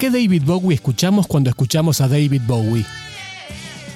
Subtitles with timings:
[0.00, 2.86] qué David Bowie escuchamos cuando escuchamos a David Bowie?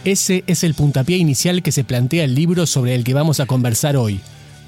[0.04, 3.46] Ese es el puntapié inicial que se plantea el libro sobre el que vamos a
[3.46, 4.20] conversar hoy.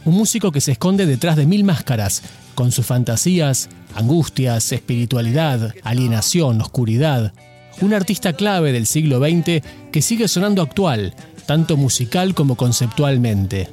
[0.07, 2.22] Un músico que se esconde detrás de mil máscaras,
[2.54, 7.35] con sus fantasías, angustias, espiritualidad, alienación, oscuridad.
[7.82, 9.62] Un artista clave del siglo XX
[9.93, 11.14] que sigue sonando actual,
[11.45, 13.68] tanto musical como conceptualmente.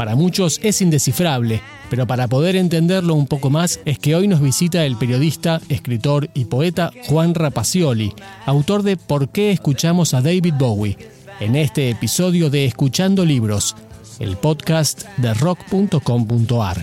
[0.00, 4.40] Para muchos es indescifrable, pero para poder entenderlo un poco más es que hoy nos
[4.40, 8.14] visita el periodista, escritor y poeta Juan Rapacioli,
[8.46, 10.96] autor de ¿Por qué escuchamos a David Bowie?
[11.38, 13.76] En este episodio de Escuchando Libros,
[14.20, 16.78] el podcast de rock.com.ar.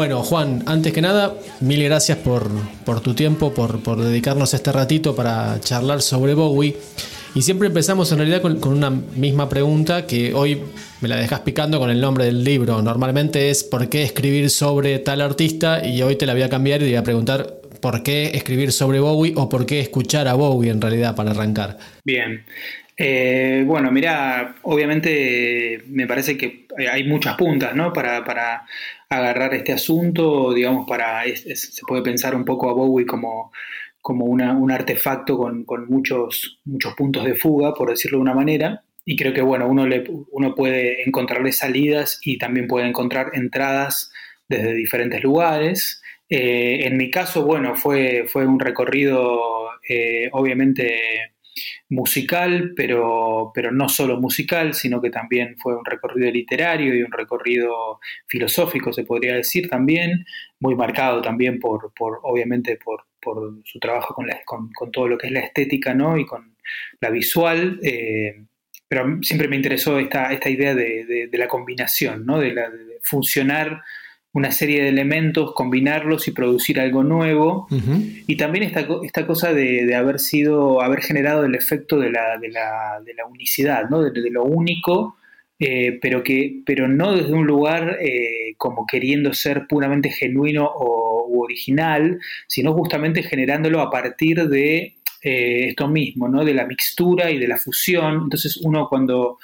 [0.00, 2.48] Bueno, Juan, antes que nada, mil gracias por,
[3.02, 6.74] tu tiempo, por, dedicarnos este ratito para charlar sobre Bowie.
[7.34, 10.62] Y siempre empezamos en realidad con, con, una misma pregunta que hoy
[11.02, 12.80] me la dejas picando con el nombre del libro.
[12.80, 15.86] Normalmente es ¿por qué escribir sobre tal artista?
[15.86, 18.72] Y hoy te la voy a cambiar y te voy a preguntar ¿por qué escribir
[18.72, 21.76] sobre Bowie o por qué escuchar a Bowie en realidad para arrancar?
[22.04, 22.42] Bien,
[23.02, 27.94] eh, bueno, mira, obviamente me parece que hay muchas puntas, ¿no?
[27.94, 28.66] Para,
[29.08, 33.52] agarrar este asunto, digamos, para se puede pensar un poco a Bowie como,
[34.02, 38.84] como un artefacto con, muchos, muchos puntos de fuga, por decirlo de una manera.
[39.06, 44.12] Y creo que, bueno, uno, le, uno puede encontrarle salidas y también puede encontrar entradas
[44.46, 46.02] desde diferentes lugares.
[46.28, 51.32] Eh, en mi caso, bueno, fue, fue un recorrido, eh, obviamente,
[51.90, 57.10] musical, pero, pero no solo musical, sino que también fue un recorrido literario y un
[57.10, 60.24] recorrido filosófico, se podría decir también,
[60.60, 65.26] muy marcado también por, por obviamente, por, por su trabajo con, con, todo lo que
[65.26, 66.16] es la estética ¿no?
[66.16, 66.56] y con
[67.00, 67.80] la visual.
[67.82, 68.44] Eh,
[68.86, 72.40] pero siempre me interesó esta, esta idea de, de, la combinación, ¿no?
[72.40, 73.82] de, la, de funcionar
[74.32, 77.66] una serie de elementos, combinarlos y producir algo nuevo.
[78.26, 82.48] Y también esta, esta cosa de, haber sido, haber generado el efecto de la, de
[82.48, 84.02] la, de la unicidad, ¿no?
[84.02, 85.16] de, lo único,
[85.58, 91.26] eh, pero, que, pero no desde un lugar eh, como queriendo ser puramente genuino o
[91.28, 96.44] u original, sino justamente generándolo a partir de eh, esto mismo, ¿no?
[96.44, 98.22] de la mixtura y de la fusión.
[98.24, 99.38] Entonces uno cuando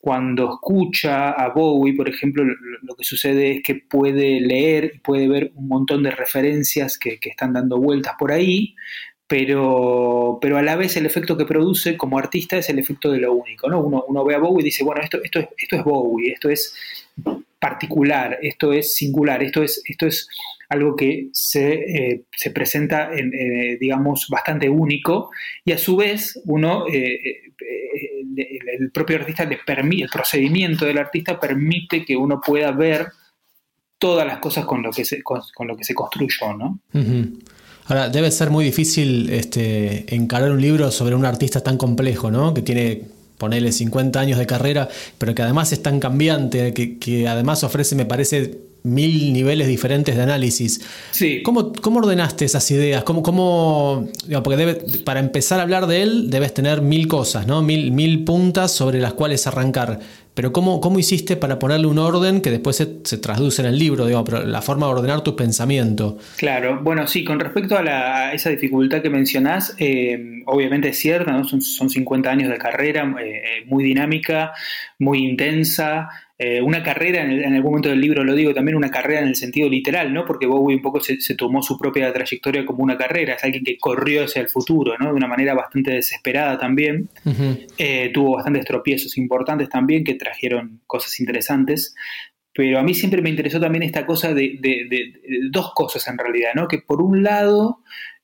[0.00, 5.28] cuando escucha a Bowie, por ejemplo, lo, que sucede es que puede leer y puede
[5.28, 8.74] ver un montón de referencias que, están dando vueltas por ahí,
[9.26, 13.18] pero, pero, a la vez el efecto que produce como artista es el efecto de
[13.18, 13.68] lo único.
[13.68, 13.80] ¿no?
[13.80, 16.48] Uno, uno ve a Bowie y dice, bueno, esto, esto, es, esto es Bowie, esto
[16.48, 16.74] es
[17.60, 20.28] particular, esto es singular, esto es, esto es
[20.70, 25.30] algo que se, eh, se presenta, en, eh, digamos, bastante único
[25.64, 27.42] y a su vez uno, eh,
[28.78, 33.08] el, propio artista le permite, el procedimiento del artista permite que uno pueda ver
[33.98, 36.80] todas las cosas con lo que se, con, lo que se construyó, ¿no?
[37.86, 42.54] Ahora, debe ser muy difícil este, encarar un libro sobre un artista tan complejo, ¿no?
[42.54, 43.02] Que tiene
[43.40, 47.96] ponerle 50 años de carrera, pero que además es tan cambiante, que, que además ofrece,
[47.96, 50.80] me parece, mil niveles diferentes de análisis.
[51.10, 51.42] Sí.
[51.42, 53.04] ¿Cómo, cómo ordenaste esas ideas?
[53.04, 54.08] ¿Cómo, cómo,
[54.42, 54.74] porque debe,
[55.04, 57.62] para empezar a hablar de él debes tener mil cosas, ¿no?
[57.62, 60.00] Mil, mil puntas sobre las cuales arrancar.
[60.34, 64.06] Pero ¿cómo, cómo hiciste para ponerle un orden que después se, traduce en el libro,
[64.06, 66.18] digo, pero la forma de ordenar tu pensamiento?
[66.36, 71.44] Claro, bueno, sí, con respecto a, esa dificultad que mencionás, eh, obviamente es cierta, ¿no?
[71.44, 74.52] son, son 50 años de carrera, eh, eh, muy dinámica,
[74.98, 76.08] muy intensa,
[76.42, 79.36] eh, una carrera, en, algún momento del libro lo digo también, una carrera en el
[79.36, 80.24] sentido literal, ¿no?
[80.24, 83.76] Porque Bowie un poco se, tomó su propia trayectoria como una carrera, es alguien que
[83.76, 85.08] corrió hacia el futuro, ¿no?
[85.08, 87.10] De una manera bastante desesperada también.
[87.76, 91.94] Eh, tuvo bastantes tropiezos importantes también que trajeron cosas interesantes.
[92.54, 95.12] Pero a mí siempre me interesó también esta cosa de, de
[95.50, 96.68] dos cosas en realidad, ¿no?
[96.68, 97.80] Que por un lado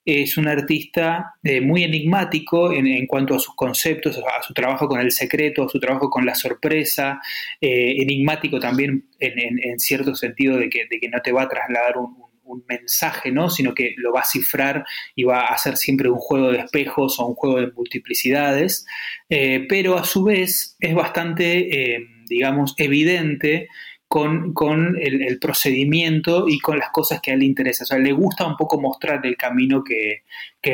[0.06, 5.00] es un artista eh, muy enigmático en, cuanto a sus conceptos, a su trabajo con
[5.00, 7.20] el secreto, a su trabajo con la sorpresa,
[7.60, 12.24] eh, enigmático también en, cierto sentido de que, no te va a trasladar un,
[12.68, 13.50] mensaje, ¿no?
[13.50, 14.84] sino que lo va a cifrar
[15.16, 18.86] y va a hacer siempre un juego de espejos o un juego de multiplicidades,
[19.28, 21.98] eh, pero a su vez es bastante,
[22.28, 23.66] digamos, evidente
[24.08, 27.84] con, el, procedimiento y con las cosas que a él le interesa.
[27.84, 30.22] O sea, le gusta un poco mostrar el camino que,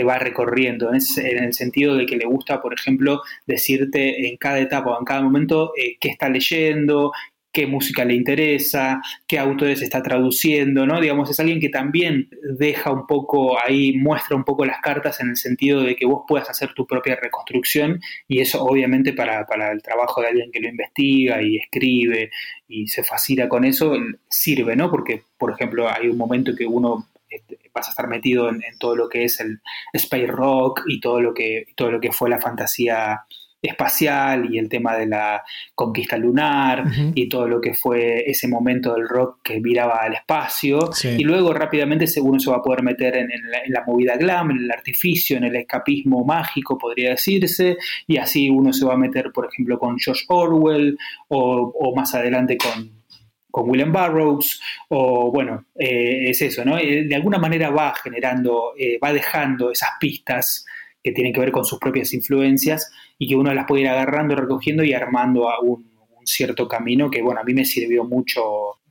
[0.07, 1.01] va recorriendo, en,
[1.45, 5.21] el sentido de que le gusta, por ejemplo, decirte en cada etapa o en cada
[5.21, 7.13] momento eh, qué está leyendo,
[7.53, 11.01] qué música le interesa, qué autores está traduciendo, ¿no?
[11.01, 15.31] Digamos, es alguien que también deja un poco ahí, muestra un poco las cartas en
[15.31, 19.83] el sentido de que vos puedas hacer tu propia reconstrucción y eso obviamente para, el
[19.83, 22.31] trabajo de alguien que lo investiga y escribe
[22.67, 23.95] y se fascina con eso,
[24.29, 24.91] sirve, ¿no?
[24.91, 28.79] Porque, por ejemplo, hay un momento que uno este, vas a estar metido en, en,
[28.79, 29.61] todo lo que es el
[29.93, 33.25] space rock y todo lo que, todo lo que fue la fantasía
[33.63, 35.43] espacial y el tema de la
[35.75, 40.91] conquista lunar y todo lo que fue ese momento del rock que miraba al espacio.
[41.05, 43.31] Y luego rápidamente uno se va a poder meter en,
[43.69, 47.77] la, movida glam, en el artificio, en el escapismo mágico, podría decirse,
[48.07, 50.99] y así uno se va a meter, por ejemplo, con George Orwell
[51.29, 53.03] o, más adelante con
[53.53, 56.79] con William Burroughs, o bueno, eh, es eso, ¿no?
[56.79, 60.65] Eh, de alguna manera va generando, eh, va dejando esas pistas
[61.03, 62.91] que tienen que ver con sus propias influencias
[63.23, 65.93] y que uno las puede ir agarrando, recogiendo y armando a un,
[66.25, 68.43] cierto camino que, bueno, a mí me sirvió mucho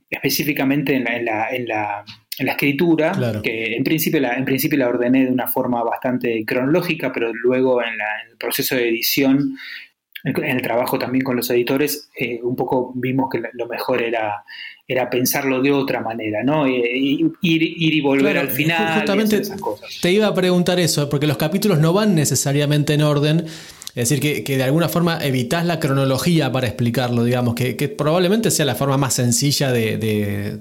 [0.08, 2.04] específicamente en la, en la,
[2.38, 3.12] escritura,
[3.42, 7.82] que en principio, la, en principio la ordené de una forma bastante cronológica, pero luego
[7.82, 7.92] en,
[8.30, 9.56] el proceso de edición,
[10.24, 14.44] en el trabajo también con los editores, eh, un poco vimos que lo mejor era
[14.88, 16.66] era pensarlo de otra manera, ¿no?
[16.68, 18.98] ir, y volver al final.
[18.98, 19.88] Justamente esas cosas.
[20.00, 23.46] te iba a preguntar eso, porque los capítulos no van necesariamente en orden.
[23.94, 28.64] Es decir, que, de alguna forma evitas la cronología para explicarlo, digamos, que, probablemente sea
[28.64, 30.58] la forma más sencilla de,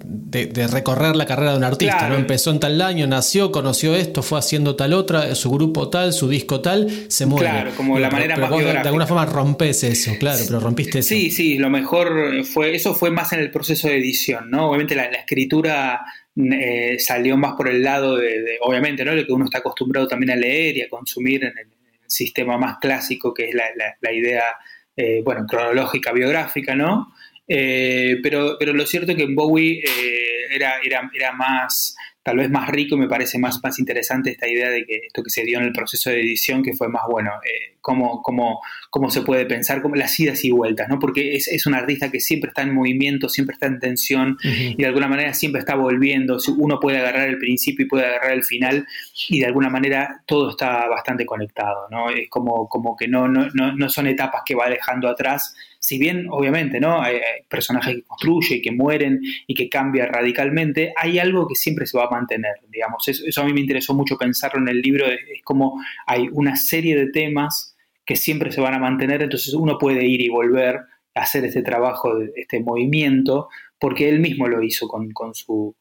[0.69, 2.09] recorrer la carrera de un artista.
[2.09, 2.15] ¿no?
[2.15, 6.27] Empezó en tal año, nació, conoció esto, fue haciendo tal otra, su grupo tal, su
[6.27, 7.49] disco tal, se muere.
[7.49, 11.09] Claro, como la manera más De alguna forma rompes eso, claro, pero rompiste eso.
[11.09, 14.67] Sí, sí, lo mejor fue, eso fue más en el proceso de edición, ¿no?
[14.67, 16.01] Obviamente la, escritura
[16.35, 19.13] eh, salió más por el lado de, obviamente, ¿no?
[19.13, 21.80] Lo que uno está acostumbrado también a leer y a consumir en el
[22.11, 24.43] sistema más clásico que es la, idea,
[24.95, 27.13] eh, bueno, cronológica, biográfica, ¿no?
[27.47, 32.37] Eh, pero, pero lo cierto es que en Bowie eh, era, era, era más tal
[32.37, 35.43] vez más rico, me parece más, más interesante esta idea de que esto que se
[35.43, 39.23] dio en el proceso de edición, que fue más bueno, eh, cómo, cómo, cómo, se
[39.23, 40.99] puede pensar, como las idas y vueltas, ¿no?
[40.99, 44.75] Porque es, es, un artista que siempre está en movimiento, siempre está en tensión y
[44.75, 46.37] de alguna manera siempre está volviendo.
[46.57, 48.85] Uno puede agarrar el principio y puede agarrar el final
[49.29, 52.11] y de alguna manera todo está bastante conectado, ¿no?
[52.11, 55.97] Es como, como que no, no, no, no son etapas que va dejando atrás, si
[55.97, 57.17] bien obviamente no hay,
[57.49, 61.97] personajes que construye y que mueren y que cambia radicalmente, hay algo que siempre se
[61.97, 63.07] va a mantener, digamos.
[63.07, 66.95] Eso, a mí me interesó mucho pensarlo en el libro, es, como hay una serie
[66.95, 67.75] de temas
[68.05, 70.75] que siempre se van a mantener, entonces uno puede ir y volver
[71.15, 73.49] a hacer este trabajo, este movimiento,
[73.79, 75.75] porque él mismo lo hizo con, su,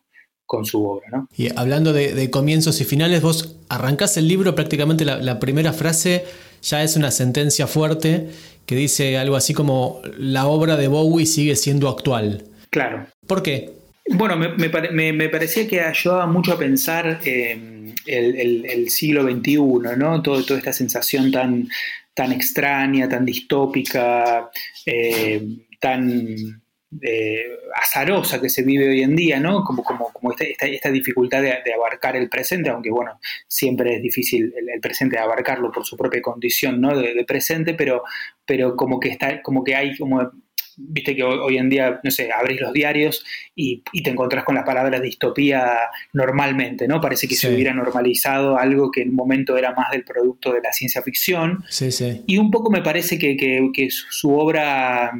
[0.46, 1.08] con su obra.
[1.12, 1.29] ¿no?
[1.37, 6.25] Y hablando de, comienzos y finales, vos arrancás el libro, prácticamente la, primera frase
[6.62, 8.31] ya es una sentencia fuerte
[8.70, 12.44] que dice algo así como la obra de Bowie sigue siendo actual.
[12.70, 13.05] Claro.
[13.26, 13.72] ¿Por qué?
[14.11, 19.56] Bueno, me, parecía que ayudaba mucho a pensar el, siglo XXI,
[19.96, 20.22] ¿no?
[20.22, 21.69] Todo, toda esta sensación tan,
[22.14, 24.49] tan extraña, tan distópica,
[24.87, 25.43] eh,
[25.81, 26.59] tan
[27.02, 29.62] eh, azarosa que se vive hoy en día, ¿no?
[29.62, 34.52] Como, como, como esta, esta, dificultad de, abarcar el presente, aunque bueno, siempre es difícil
[34.56, 36.96] el, presente abarcarlo por su propia condición, ¿no?
[36.98, 38.02] De, presente, pero,
[38.44, 40.32] pero como que está, como que hay como
[40.76, 44.64] viste que hoy, en día, no sé, abrís los diarios y, te encontrás con las
[44.64, 45.76] palabras distopía
[46.12, 47.00] normalmente, ¿no?
[47.00, 50.60] Parece que se hubiera normalizado algo que en un momento era más del producto de
[50.62, 51.62] la ciencia ficción.
[51.69, 52.22] Sí, sí.
[52.26, 55.12] Y un poco me parece que, que su obra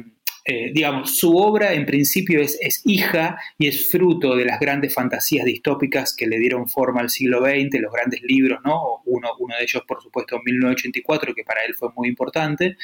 [0.43, 5.45] eh, digamos, su obra en principio es, hija y es fruto de las grandes fantasías
[5.45, 9.01] distópicas que le dieron forma al siglo XX, los grandes libros, ¿no?
[9.05, 12.75] Uno, uno de ellos, por supuesto, 1984, que para él fue muy importante.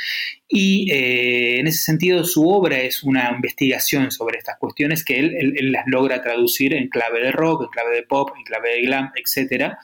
[0.47, 5.55] Y eh, en ese sentido, su obra es una investigación sobre estas cuestiones que él,
[5.71, 9.11] las logra traducir en clave de rock, en clave de pop, en clave de glam,
[9.15, 9.79] etcétera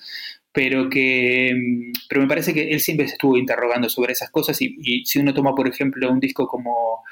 [0.56, 1.52] pero que
[2.08, 5.34] pero me parece que él siempre se estuvo interrogando sobre esas cosas y si uno
[5.34, 7.04] toma por ejemplo un disco como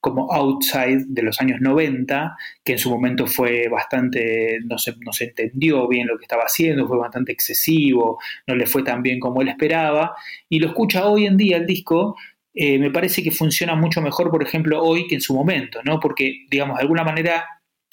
[0.00, 5.12] como Outside de los años 90, que en su momento fue bastante, no se, no
[5.12, 9.18] se entendió bien lo que estaba haciendo, fue bastante excesivo, no le fue tan bien
[9.18, 10.14] como él esperaba,
[10.48, 12.16] y lo escucha hoy en día el disco,
[12.54, 16.00] eh, me parece que funciona mucho mejor, por ejemplo, hoy que en su momento, ¿no?
[16.00, 17.44] Porque, digamos, de alguna manera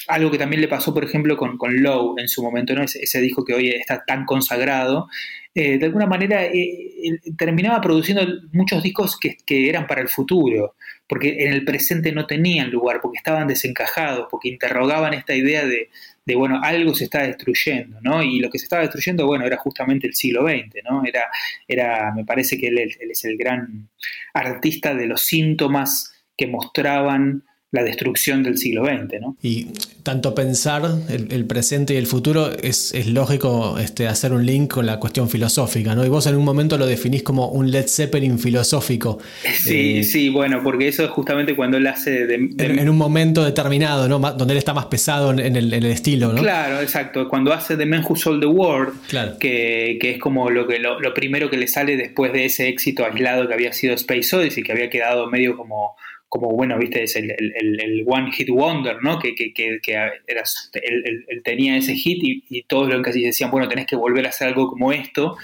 [0.08, 2.84] algo que también le pasó, por ejemplo, con, con Low en su momento, ¿no?
[2.84, 5.08] Ese, disco que hoy está tan consagrado,
[5.54, 10.76] eh, de alguna manera eh, terminaba produciendo muchos discos que, que, eran para el futuro,
[11.08, 15.90] porque en el presente no tenían lugar, porque estaban desencajados, porque interrogaban esta idea de,
[16.26, 18.24] de, bueno, algo se está destruyendo, ¿no?
[18.24, 21.04] Y lo que se estaba destruyendo, bueno, era justamente el siglo XX, ¿no?
[21.06, 21.26] Era,
[21.68, 23.90] era me parece que él, él es el gran
[24.34, 27.44] artista de los síntomas que mostraban
[27.76, 29.22] la destrucción del siglo XX.
[29.22, 29.38] ¿no?
[29.42, 29.68] Y
[30.04, 34.86] tanto pensar el, presente y el futuro es, es, lógico este, hacer un link con
[34.86, 36.06] la cuestión filosófica, ¿no?
[36.06, 39.20] Y vos en un momento lo definís como un Led Zeppelin filosófico.
[39.56, 42.28] Sí, eh, sí, bueno, porque eso es justamente cuando él hace...
[42.28, 44.20] De, En, un momento determinado, ¿no?
[44.20, 46.42] Donde él está más pesado en el, estilo, ¿no?
[46.42, 47.28] Claro, exacto.
[47.28, 48.94] Cuando hace The Man Who Sold the World,
[49.40, 52.68] que, que, es como lo, que, lo, lo primero que le sale después de ese
[52.68, 55.96] éxito aislado que había sido Space Odyssey, que había quedado medio como
[56.28, 59.20] como bueno, viste, es el, el, One Hit Wonder, ¿no?
[59.20, 59.80] Que, que, que,
[60.28, 64.30] era, él, tenía ese hit y, todos lo casi decían, bueno, tenés que volver a
[64.30, 65.38] hacer algo como esto.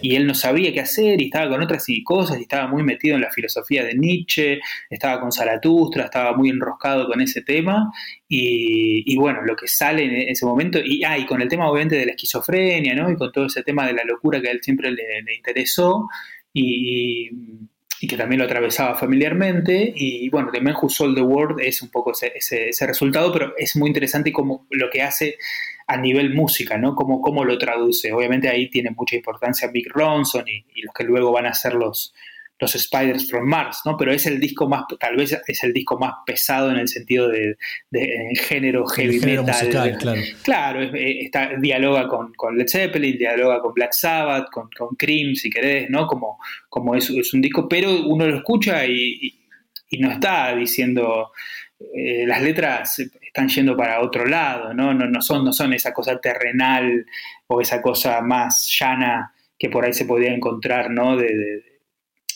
[0.00, 3.16] Y él no sabía qué hacer y estaba con otras cosas y estaba muy metido
[3.16, 7.92] en la filosofía de Nietzsche, estaba con Zaratustra, estaba muy enroscado con ese tema.
[8.28, 11.96] Y, bueno, lo que sale en ese momento, y, ah, y con el tema obviamente
[11.96, 13.10] de la esquizofrenia, ¿no?
[13.10, 16.08] Y con todo ese tema de la locura que a él siempre le, le interesó.
[16.52, 17.30] y y
[18.06, 19.92] que también lo atravesaba familiarmente.
[19.94, 23.54] Y bueno, The Man Who Sold the World es un poco ese, ese, resultado, pero
[23.56, 25.38] es muy interesante como lo que hace
[25.86, 26.94] a nivel música, ¿no?
[26.94, 28.12] Cómo, cómo lo traduce.
[28.12, 31.74] Obviamente ahí tiene mucha importancia Mick Ronson y, y los que luego van a ser
[31.74, 32.14] los,
[32.60, 33.96] los Spiders from Mars, ¿no?
[33.96, 37.28] Pero es el disco más, tal vez es el disco más pesado en el sentido
[37.28, 37.56] de,
[37.90, 39.96] de género heavy metal.
[39.98, 40.20] claro.
[40.42, 45.34] Claro, eh, está, dialoga con, con, Led Zeppelin, dialoga con Black Sabbath, con, con Cream,
[45.34, 46.06] si querés, ¿no?
[46.06, 46.38] Como,
[46.68, 49.34] como es, es un disco, pero uno lo escucha y,
[49.90, 51.30] y, no está diciendo,
[51.94, 54.92] eh, las letras están yendo para otro lado, ¿no?
[54.92, 57.06] No, no, son, no son esa cosa terrenal
[57.46, 61.16] o esa cosa más llana que por ahí se podía encontrar, ¿no?
[61.16, 61.67] de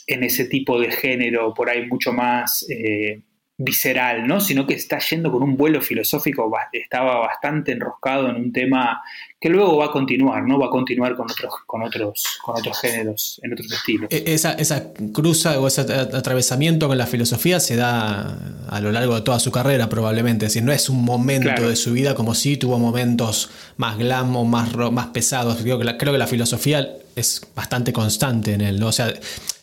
[0.06, 3.22] en ese tipo de género por ahí mucho más eh,
[3.64, 4.40] visceral, ¿no?
[4.40, 9.02] Sino que está yendo con un vuelo filosófico, estaba bastante enroscado en un tema
[9.42, 10.58] que luego va a continuar, ¿no?
[10.58, 14.08] Va a continuar con otros, con otros, con otros géneros, en otros estilos.
[14.10, 18.38] E, esa, esa cruza o ese atravesamiento con la filosofía se da
[18.68, 20.46] a lo largo de toda su carrera, probablemente.
[20.46, 24.36] Es decir, no es un momento de su vida como si tuvo momentos más glam
[24.36, 25.58] o más, más pesados.
[25.60, 28.88] Creo que, la, creo que la filosofía es bastante constante en él, ¿no?
[28.88, 29.12] O sea,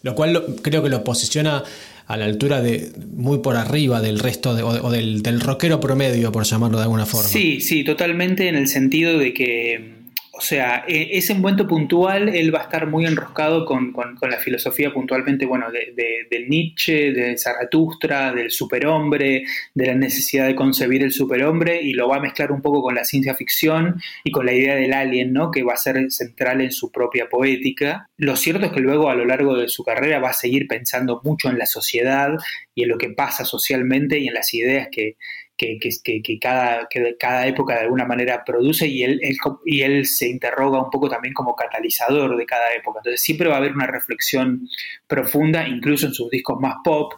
[0.03, 1.63] lo cual creo que lo posiciona
[2.10, 6.44] a la altura de muy por arriba del resto o, del, del rockero promedio, por
[6.44, 7.30] llamarlo de alguna forma.
[7.30, 9.99] Sí, sí, totalmente en el sentido de que
[10.39, 14.93] o sea, e, ese momento puntual él va a estar muy enroscado con, la filosofía
[14.93, 19.43] puntualmente, bueno, de, Nietzsche, de Zaratustra, del superhombre,
[19.74, 22.96] de la necesidad de concebir el superhombre y lo va a mezclar un poco con
[22.96, 25.51] la ciencia ficción y con la idea del alien, ¿no?
[25.51, 28.08] Que va a ser central en su propia poética.
[28.15, 31.19] Lo cierto es que luego a lo largo de su carrera va a seguir pensando
[31.22, 32.31] mucho en la sociedad
[32.74, 35.17] y en lo que pasa socialmente y en las ideas que,
[35.60, 39.20] que, que, cada, que cada época de alguna manera produce y él,
[39.66, 43.00] y él se interroga un poco también como catalizador de cada época.
[43.00, 44.70] Entonces siempre va a haber una reflexión
[45.06, 47.13] profunda, incluso en sus discos más pop.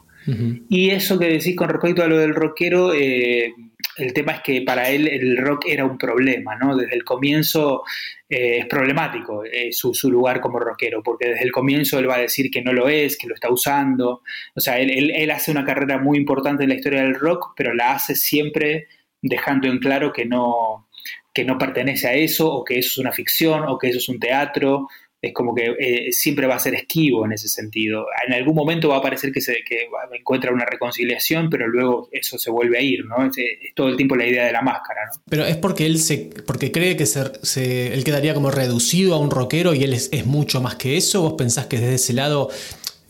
[0.70, 3.54] Y eso que decís con respecto a lo del rockero, eh,
[3.98, 6.76] el tema es que para él el rock era un problema, ¿no?
[6.76, 7.84] Desde el comienzo
[8.30, 12.22] eh, es problemático eh, su, lugar como rockero, porque desde el comienzo él va a
[12.22, 14.22] decir que no lo es, que lo está usando.
[14.56, 17.92] O sea, él, hace una carrera muy importante en la historia del rock, pero la
[17.94, 18.88] hace siempre
[19.22, 20.88] dejando en claro que no,
[21.34, 24.10] que no pertenece a eso, o que eso es una ficción, o que eso es
[24.10, 24.88] un teatro,
[25.22, 28.08] es como que eh, siempre va a ser esquivo en ese sentido.
[28.28, 32.40] En algún momento va a parecer que se que encuentra una reconciliación, pero luego eso
[32.40, 33.26] se vuelve a ir, ¿no?
[33.26, 33.36] Es,
[33.76, 35.22] todo el tiempo la idea de la máscara, ¿no?
[35.30, 39.30] Pero es porque él se porque cree que se, él quedaría como reducido a un
[39.30, 41.22] rockero y él es, es mucho más que eso.
[41.22, 42.50] ¿Vos pensás que desde ese lado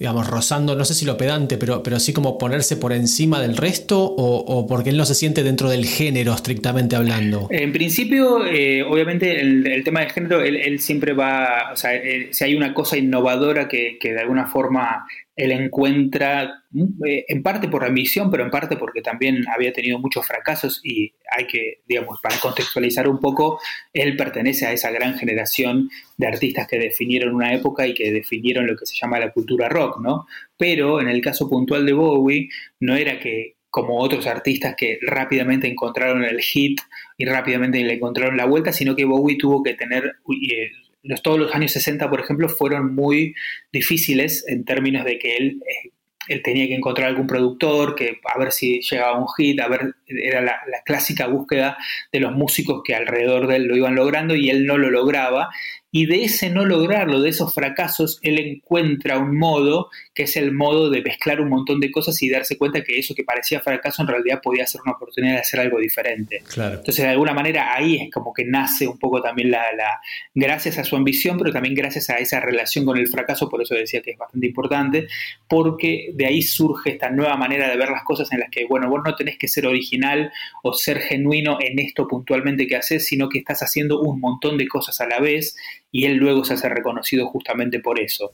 [0.01, 3.55] digamos, rozando, no sé si lo pedante, pero, pero sí como ponerse por encima del
[3.55, 7.45] resto o, porque él no se siente dentro del género estrictamente hablando?
[7.51, 12.43] En principio, eh, obviamente el, tema del género, él, siempre va, o sea, eh, si
[12.43, 15.05] hay una cosa innovadora que, que de alguna forma
[15.35, 16.63] él encuentra,
[17.05, 21.13] eh, en parte por ambición, pero en parte porque también había tenido muchos fracasos y
[21.35, 23.59] hay que, digamos, para contextualizar un poco,
[23.93, 28.67] él pertenece a esa gran generación de artistas que definieron una época y que definieron
[28.67, 30.25] lo que se llama la cultura rock, ¿no?
[30.57, 35.67] Pero en el caso puntual de Bowie, no era que como otros artistas que rápidamente
[35.67, 36.81] encontraron el hit
[37.17, 40.71] y rápidamente le encontraron la vuelta, sino que Bowie tuvo que tener eh,
[41.03, 43.35] los, todos los años 60, por ejemplo, fueron muy
[43.71, 45.91] difíciles en términos de que él, eh,
[46.33, 49.95] él tenía que encontrar algún productor, que a ver si llegaba un hit, a ver,
[50.07, 51.77] era la, la, clásica búsqueda
[52.11, 55.49] de los músicos que alrededor de él lo iban logrando y él no lo lograba
[55.93, 60.53] y de ese no lograrlo, de esos fracasos, él encuentra un modo que es el
[60.53, 64.01] modo de mezclar un montón de cosas y darse cuenta que eso que parecía fracaso
[64.01, 66.43] en realidad podía ser una oportunidad de hacer algo diferente.
[66.47, 66.77] Claro.
[66.77, 69.99] Entonces, de alguna manera, ahí es como que nace un poco también la, la,
[70.33, 73.75] gracias a su ambición, pero también gracias a esa relación con el fracaso, por eso
[73.75, 75.07] decía que es bastante importante,
[75.49, 78.87] porque de ahí surge esta nueva manera de ver las cosas en las que, bueno,
[78.87, 83.27] vos no tenés que ser original o ser genuino en esto puntualmente que haces, sino
[83.27, 85.55] que estás haciendo un montón de cosas a la vez
[85.91, 88.33] y él luego se hace reconocido justamente por eso.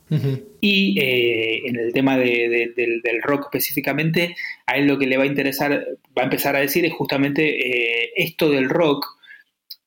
[0.60, 2.74] Y eh, en el tema del,
[3.24, 6.86] rock específicamente, a él lo que le va a interesar, va a empezar a decir
[6.86, 9.17] es justamente eh, esto del rock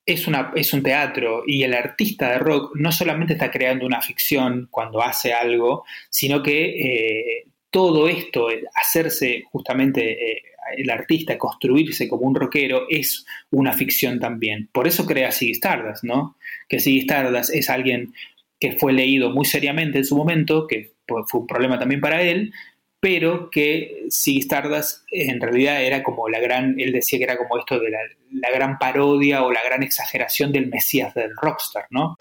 [0.07, 4.01] es, una, es un teatro y el artista de rock no solamente está creando una
[4.01, 10.43] ficción cuando hace algo, sino que eh, todo esto, hacerse justamente eh,
[10.77, 14.69] el artista, construirse como un rockero, es una ficción también.
[14.73, 16.37] Por eso crea Siggy Stardust, ¿no?
[16.69, 18.13] Que Siggy Stardust es alguien
[18.59, 22.53] que fue leído muy seriamente en su momento, que fue un problema también para él,
[23.01, 27.59] pero que Siggy Stardust en realidad era como la gran, él decía que era como
[27.59, 32.17] esto de la gran parodia o la gran exageración del Mesías del rockstar, ¿no?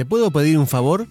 [0.00, 1.08] ¿Te puedo pedir un favor?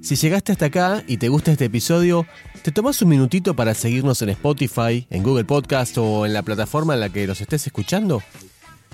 [0.00, 2.24] Si llegaste hasta acá y te gusta este episodio,
[2.62, 6.94] ¿te tomas un minutito para seguirnos en Spotify, en Google Podcast o en la plataforma
[6.94, 8.22] en la que nos estés escuchando?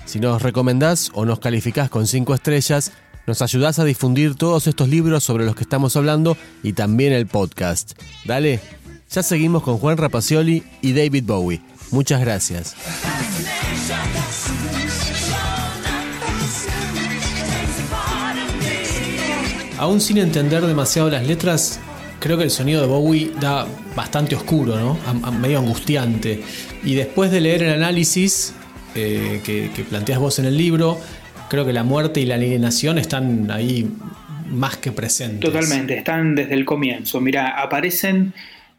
[0.03, 2.91] Si nos recomendás o nos calificás con 5 estrellas,
[3.25, 7.25] nos ayudás a difundir todos estos libros sobre los que estamos hablando y también el
[7.25, 7.93] podcast.
[8.25, 8.59] Dale,
[9.09, 11.61] ya seguimos con Juan Rapacioli y David Bowie.
[11.91, 12.75] Muchas gracias.
[19.77, 21.79] Aún sin entender demasiado las letras,
[22.19, 25.31] creo que el sonido de Bowie da bastante oscuro, ¿no?
[25.31, 26.41] medio angustiante.
[26.83, 28.53] Y después de leer el análisis
[28.95, 30.99] eh, que, que planteas vos en el libro,
[31.49, 33.89] creo que la muerte y la alienación están ahí
[34.49, 35.41] más que presentes.
[35.41, 37.21] Totalmente, están desde el comienzo.
[37.21, 38.33] Mira, aparecen,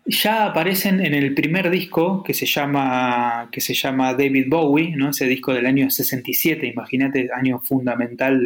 [0.09, 5.11] ya aparecen en el primer disco que se llama, que se llama David Bowie, ¿no?
[5.11, 8.41] ese disco del año 67, imagínate, año fundamental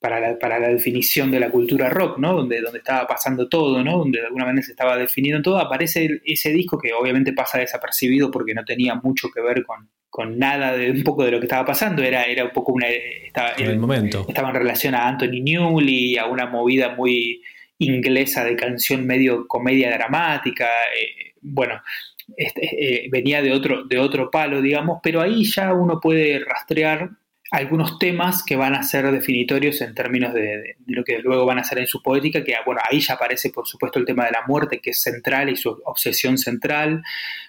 [0.00, 2.34] para, la, para, la, definición de la cultura rock, ¿no?
[2.34, 3.98] donde, donde estaba pasando todo, ¿no?
[3.98, 5.58] donde de alguna manera se estaba definiendo todo.
[5.58, 10.36] Aparece ese disco que obviamente pasa desapercibido porque no tenía mucho que ver con, con
[10.36, 12.88] nada de un poco de lo que estaba pasando, era, era un poco una...
[12.88, 14.26] Estaba, en el momento.
[14.28, 17.40] Estaba en relación a Anthony Newley, a una movida muy
[17.78, 21.82] inglesa de canción medio comedia dramática, eh, bueno,
[22.36, 27.10] este, eh, venía de otro, de otro palo, digamos, pero ahí ya uno puede rastrear
[27.52, 31.64] algunos temas que van a ser definitorios en términos de, lo que luego van a
[31.64, 34.42] ser en su poética, que bueno, ahí ya aparece por supuesto el tema de la
[34.46, 37.02] muerte, que es central y su obsesión central,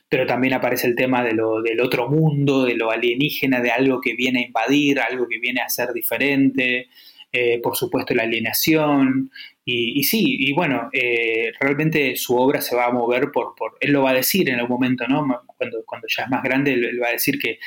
[0.08, 4.00] pero también aparece el tema de lo, del otro mundo, de lo alienígena, de algo
[4.00, 6.88] que viene a invadir, algo que viene a ser diferente,
[7.32, 9.32] eh, por supuesto la alienación,
[9.70, 13.92] y, sí, y bueno, eh, realmente su obra se va a mover por, por, él
[13.92, 15.28] lo va a decir en algún momento, ¿no?
[15.58, 17.60] Cuando, cuando ya es más grande, él va a decir que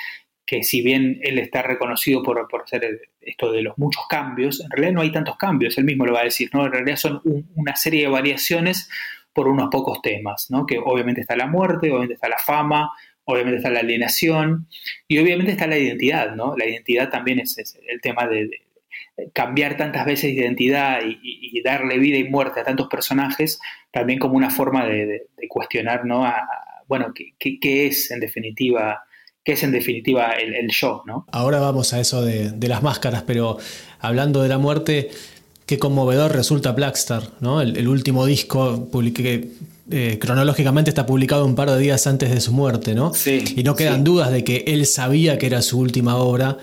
[0.50, 4.68] que si bien él está reconocido por, por hacer esto de los muchos cambios, en
[4.68, 6.66] realidad no hay tantos cambios, él mismo lo va a decir, ¿no?
[6.66, 7.22] En realidad son
[7.54, 8.90] una serie de variaciones
[9.32, 10.66] por unos pocos temas, ¿no?
[10.66, 12.90] Que obviamente está la muerte, obviamente está la fama,
[13.22, 14.66] obviamente está la alienación
[15.06, 16.56] y obviamente está la identidad, ¿no?
[16.56, 18.50] La identidad también es, el tema de,
[19.32, 24.34] cambiar tantas veces de identidad y, darle vida y muerte a tantos personajes, también como
[24.34, 26.24] una forma de, cuestionar, ¿no?
[26.88, 29.02] bueno, ¿qué, ¿qué, es en definitiva
[29.44, 31.26] que es en definitiva el, show, ¿no?
[31.32, 33.58] Ahora vamos a eso de, las máscaras, pero
[33.98, 35.10] hablando de la muerte,
[35.66, 37.60] qué conmovedor resulta Blackstar, ¿no?
[37.60, 39.48] El, último disco que
[39.90, 43.14] eh, cronológicamente está publicado un par de días antes de su muerte, ¿no?
[43.14, 43.42] Sí.
[43.56, 46.58] Y no quedan dudas de que él sabía que era su última obra.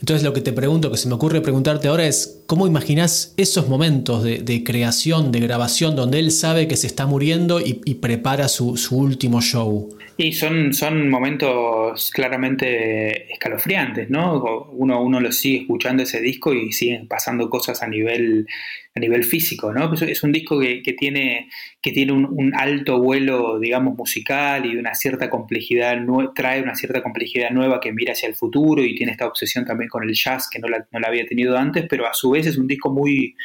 [0.00, 3.68] Entonces lo que te pregunto, que se me ocurre preguntarte ahora es, ¿cómo imaginas esos
[3.68, 8.76] momentos de, creación, de grabación, donde él sabe que se está muriendo y, prepara su,
[8.76, 9.88] su último show?
[10.20, 14.64] Y son, son momentos claramente escalofriantes, ¿no?
[14.72, 18.48] Uno, uno lo sigue escuchando ese disco y siguen pasando cosas a nivel,
[18.96, 19.94] a nivel físico, ¿no?
[19.94, 21.48] Es un disco que, tiene,
[21.80, 25.96] que tiene un, alto vuelo, digamos, musical y una cierta complejidad,
[26.34, 29.88] trae una cierta complejidad nueva que mira hacia el futuro y tiene esta obsesión también
[29.88, 32.44] con el jazz que no la, no la había tenido antes, pero a su vez
[32.44, 33.36] es un disco muy,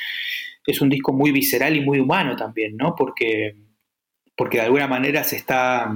[0.65, 2.95] es un disco muy visceral y muy humano también, ¿no?
[2.95, 3.57] Porque,
[4.36, 5.95] porque de alguna manera se está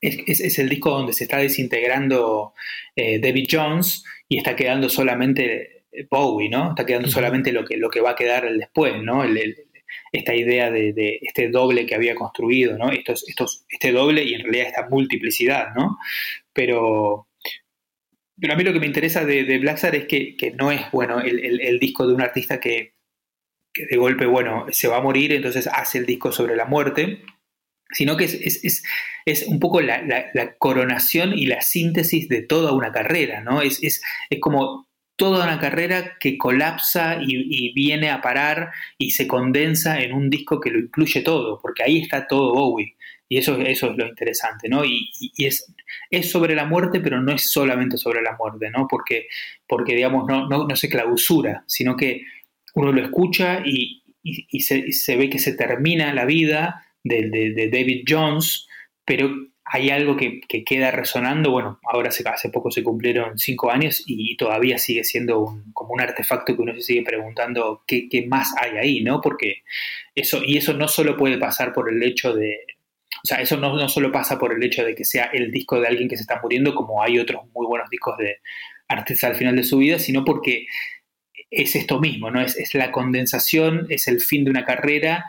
[0.00, 2.54] es, el disco donde se está desintegrando
[2.96, 6.70] eh, David Jones y está quedando solamente Bowie, ¿no?
[6.70, 9.24] Está quedando solamente lo que, lo que va a quedar el después, ¿no?
[10.12, 12.90] esta idea de, este doble que había construido, ¿no?
[12.90, 15.98] Estos, estos, este doble y en realidad esta multiplicidad, ¿no?
[16.52, 17.28] Pero,
[18.40, 21.20] pero a mí lo que me interesa de, de Black es que, no es, bueno,
[21.20, 22.94] el, disco de un artista que,
[23.72, 27.22] que, de golpe, bueno, se va a morir, entonces hace el disco sobre la muerte,
[27.92, 28.82] sino que es,
[29.26, 30.04] es, un poco la,
[30.58, 33.62] coronación y la síntesis de toda una carrera, ¿no?
[33.62, 34.02] Es, es
[34.40, 40.30] como toda una carrera que colapsa y, viene a parar y se condensa en un
[40.30, 42.96] disco que lo incluye todo, porque ahí está todo Bowie.
[43.28, 44.82] Y eso, eso es lo interesante, ¿no?
[44.82, 45.70] Y, es,
[46.10, 48.86] es, sobre la muerte, pero no es solamente sobre la muerte, ¿no?
[48.88, 49.26] Porque,
[49.68, 52.22] porque digamos, no, no, se clausura, sino que
[52.74, 54.02] uno lo escucha y,
[54.58, 58.68] se, ve que se termina la vida de, de David Jones,
[59.04, 59.30] pero
[59.72, 64.78] hay algo que, queda resonando, bueno, ahora hace poco se cumplieron cinco años y todavía
[64.78, 69.20] sigue siendo como un artefacto que uno se sigue preguntando qué, más hay ahí, ¿no?
[69.20, 69.62] Porque
[70.16, 72.58] eso, y eso no solo puede pasar por el hecho de,
[73.22, 75.80] o sea, eso no, no solo pasa por el hecho de que sea el disco
[75.80, 78.38] de alguien que se está muriendo, como hay otros muy buenos discos de
[78.88, 80.66] artistas al final de su vida, sino porque
[81.48, 82.40] es esto mismo, ¿no?
[82.40, 85.26] Es, es la condensación, es el fin de una carrera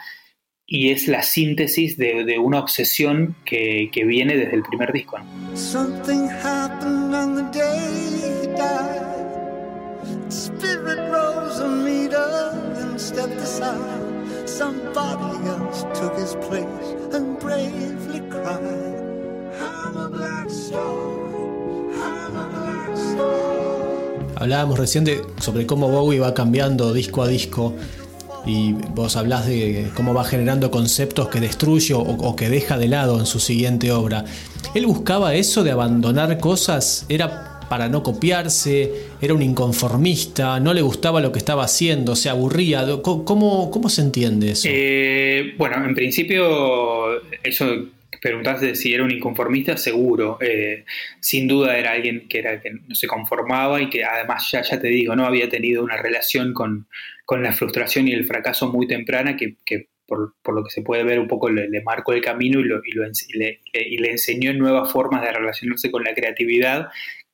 [0.68, 5.18] y es la síntesis de, de una obsesión que, que, viene desde el primer disco.
[5.54, 9.22] Something happened on the day he died.
[10.30, 14.12] Spirit rose a meter and stepped aside.
[14.46, 19.02] Somebody else took his place and bravely cried.
[19.60, 20.82] I'm a black star.
[21.94, 23.62] I'm a black star.
[24.36, 27.76] Hablábamos recién de, sobre cómo Bowie va cambiando disco a disco
[28.46, 33.20] y vos hablás de cómo va generando conceptos que destruye o, que deja de lado
[33.20, 34.26] en su siguiente obra.
[34.74, 37.06] ¿Él buscaba eso de abandonar cosas?
[37.10, 38.92] ¿Era para no copiarse?
[39.22, 40.60] ¿Era un inconformista?
[40.60, 42.16] ¿No le gustaba lo que estaba haciendo?
[42.16, 42.86] ¿Se aburría?
[43.02, 44.68] ¿Cómo, cómo se entiende eso?
[44.72, 47.66] Eh, bueno, en principio eso
[48.22, 50.38] preguntaste si era un inconformista, seguro.
[50.42, 50.86] Eh,
[51.20, 54.80] sin duda era alguien que, era, que no se conformaba y que además ya, ya
[54.80, 56.88] te digo, no había tenido una relación con,
[57.32, 59.56] con la frustración y el fracaso muy temprana que,
[60.06, 62.92] por, lo que se puede ver un poco le, marcó el camino y, lo, y,
[63.38, 66.90] le, y, le, enseñó nuevas formas de relacionarse con la creatividad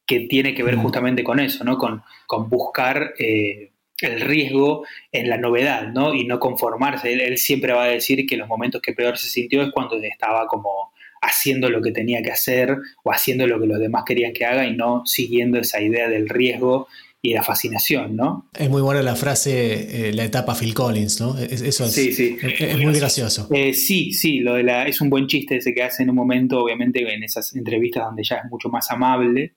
[0.06, 1.80] que tiene que ver justamente con eso, ¿no?
[1.80, 6.14] con, con buscar eh, el riesgo en la novedad ¿no?
[6.14, 7.14] y no conformarse.
[7.14, 9.98] Él, él, siempre va a decir que los momentos que peor se sintió es cuando
[10.04, 14.34] estaba como haciendo lo que tenía que hacer o haciendo lo que los demás querían
[14.34, 16.88] que haga y no siguiendo esa idea del riesgo
[17.28, 18.50] y la fascinación, ¿no?
[18.58, 21.38] Es muy buena la frase, eh, la etapa Phil Collins, ¿no?
[21.38, 22.38] eso es, sí, sí.
[22.42, 23.50] Es, muy gracioso.
[23.52, 26.16] Eh, sí, sí, lo de la, es un buen chiste ese que hace en un
[26.16, 29.56] momento, obviamente, en esas entrevistas donde ya es mucho más amable,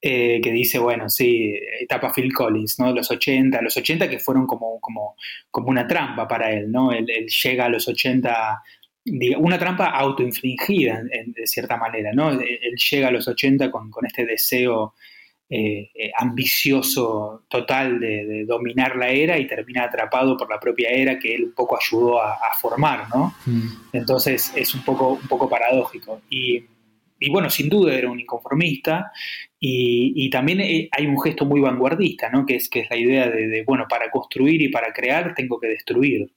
[0.00, 2.90] eh, que dice, bueno, sí, etapa Phil Collins, ¿no?
[2.90, 5.14] Los 80, los 80 que fueron como, como,
[5.50, 6.90] como una trampa para él, ¿no?
[6.90, 7.04] Él,
[7.44, 8.62] llega a los 80
[9.38, 12.30] una trampa autoinfligida de cierta manera, ¿no?
[12.30, 14.94] Él llega a los 80 con, con este deseo
[15.52, 21.18] eh, eh, ambicioso total de, dominar la era y termina atrapado por la propia era
[21.18, 23.34] que él un poco ayudó a, formar, ¿no?
[23.46, 23.68] Mm.
[23.92, 26.20] Entonces es un poco, un poco paradójico.
[26.30, 26.64] Y,
[27.30, 29.10] bueno, sin duda era un inconformista
[29.58, 32.46] y, también eh, hay un gesto muy vanguardista, ¿no?
[32.46, 35.66] Que es, que es la idea de, bueno, para construir y para crear tengo que
[35.66, 36.30] destruir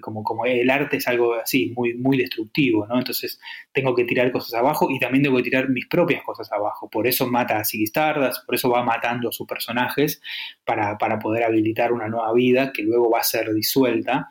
[0.00, 2.98] como, como el arte es algo así, muy, muy destructivo, ¿no?
[2.98, 3.40] Entonces
[3.72, 6.88] tengo que tirar cosas abajo y también debo tirar mis propias cosas abajo.
[6.90, 10.20] Por eso mata a Sigistardas, por eso va matando a sus personajes
[10.64, 14.28] para, poder habilitar una nueva vida que luego va a ser disuelta,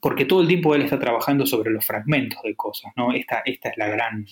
[0.00, 3.12] porque todo el tiempo él está trabajando sobre los fragmentos de cosas, ¿no?
[3.12, 4.26] Esta, esta es la gran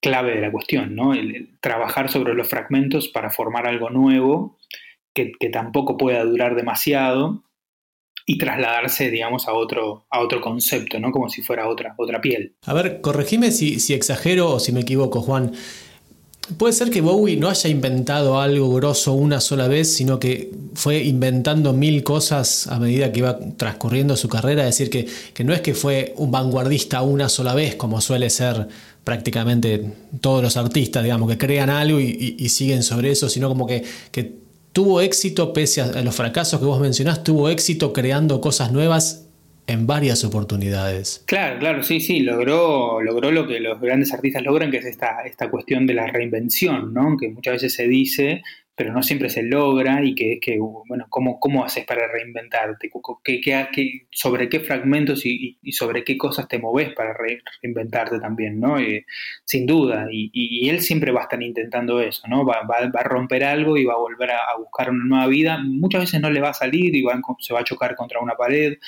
[0.00, 1.12] clave de la cuestión, ¿no?
[1.60, 4.58] Trabajar sobre los fragmentos para formar algo nuevo
[5.12, 7.42] que, que tampoco pueda durar demasiado
[8.30, 11.10] y trasladarse, digamos, a otro, a otro concepto, ¿no?
[11.10, 12.54] Como si fuera otra, otra piel.
[12.64, 15.50] A ver, corregime si, si exagero o si me equivoco, Juan.
[16.56, 21.02] Puede ser que Bowie no haya inventado algo grosso una sola vez, sino que fue
[21.02, 24.62] inventando mil cosas a medida que iba transcurriendo su carrera.
[24.68, 28.30] Es decir, que, que no es que fue un vanguardista una sola vez, como suele
[28.30, 28.68] ser
[29.02, 33.82] prácticamente todos los artistas, digamos, que crean algo y, siguen sobre eso, sino como que,
[34.12, 39.30] que tuvo éxito, pese a los fracasos que vos mencionás, tuvo éxito creando cosas nuevas
[39.66, 41.22] en varias oportunidades.
[41.26, 45.22] Claro, claro, sí, sí, logró, logró lo que los grandes artistas logran, que es esta,
[45.24, 47.16] esta cuestión de la reinvención, ¿no?
[47.16, 48.42] Que muchas veces se dice,
[48.80, 52.90] pero no siempre se logra y que es que, bueno, ¿cómo, cómo haces para reinventarte?
[53.22, 57.14] ¿Qué, sobre qué fragmentos y, sobre qué cosas te moves para
[57.62, 58.78] reinventarte también, ¿no?
[58.78, 59.04] Eh,
[59.44, 62.46] sin duda, y, él siempre va a estar intentando eso, ¿no?
[62.46, 65.58] Va, va, a romper algo y va a volver a, buscar una nueva vida.
[65.62, 67.04] Muchas veces no le va a salir y
[67.40, 68.78] se va a chocar contra una pared,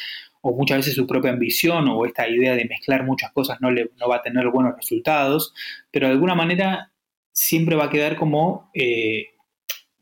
[0.40, 3.90] o muchas veces su propia ambición o esta idea de mezclar muchas cosas no, le,
[4.00, 5.52] no va a tener buenos resultados,
[5.90, 6.92] pero de alguna manera
[7.31, 8.70] siempre va a quedar como...
[8.72, 9.26] Eh,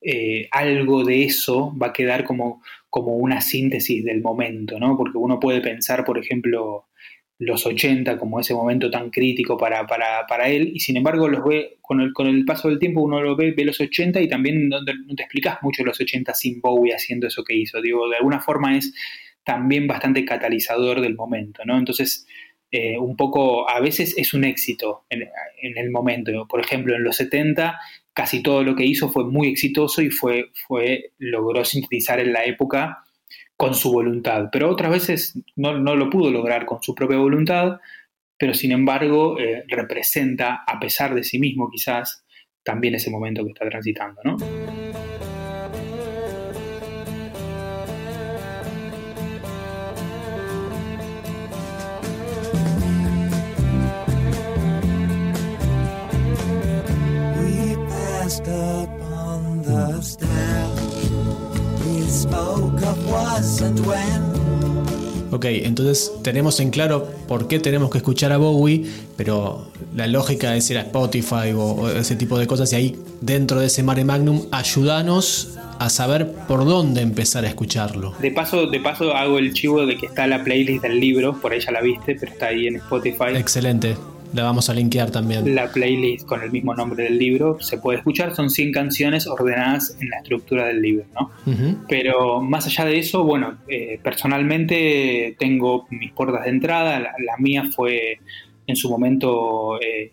[0.03, 4.97] eh, algo de eso va a quedar como, como una síntesis del momento, ¿no?
[4.97, 6.87] Porque uno puede pensar, por ejemplo,
[7.41, 11.79] los 80 como ese momento tan crítico para, para, él, y sin embargo los ve,
[11.81, 14.69] con el, con el paso del tiempo uno lo ve, ve los 80 y también
[14.69, 18.41] no, te explicas mucho los 80 sin Bowie haciendo eso que hizo, digo, de alguna
[18.41, 18.95] forma es
[19.43, 21.79] también bastante catalizador del momento, ¿no?
[21.79, 22.27] Entonces,
[22.71, 25.23] eh, un poco, a veces es un éxito en,
[25.63, 27.79] en, el momento, por ejemplo, en los 70
[28.12, 32.44] casi todo lo que hizo fue muy exitoso y fue, fue logró sintetizar en la
[32.44, 33.05] época
[33.57, 37.79] con su voluntad, pero otras veces no, lo pudo lograr con su propia voluntad,
[38.38, 42.25] pero sin embargo eh, representa, a pesar de sí mismo quizás,
[42.62, 44.37] también ese momento que está transitando, ¿no?
[65.33, 68.85] Ok, entonces tenemos en claro por qué tenemos que escuchar a Bowie,
[69.16, 69.66] pero
[69.97, 73.66] la lógica es ir a Spotify o, ese tipo de cosas y ahí dentro de
[73.66, 78.14] ese mare magnum ayúdanos a saber por dónde empezar a escucharlo.
[78.21, 81.53] De paso, de paso hago el chivo de que está la playlist del libro, por
[81.53, 83.35] ahí ya la viste, pero está ahí en Spotify.
[83.35, 83.97] Excelente.
[84.33, 85.55] La vamos a linkear también.
[85.55, 88.35] La playlist con el mismo nombre del libro se puede escuchar.
[88.35, 91.31] Son 100 canciones ordenadas en la estructura del libro, ¿no?
[91.88, 97.01] Pero más allá de eso, bueno, eh, personalmente tengo mis puertas de entrada.
[97.01, 98.21] La, mía fue
[98.66, 99.81] en su momento.
[99.81, 100.12] Eh,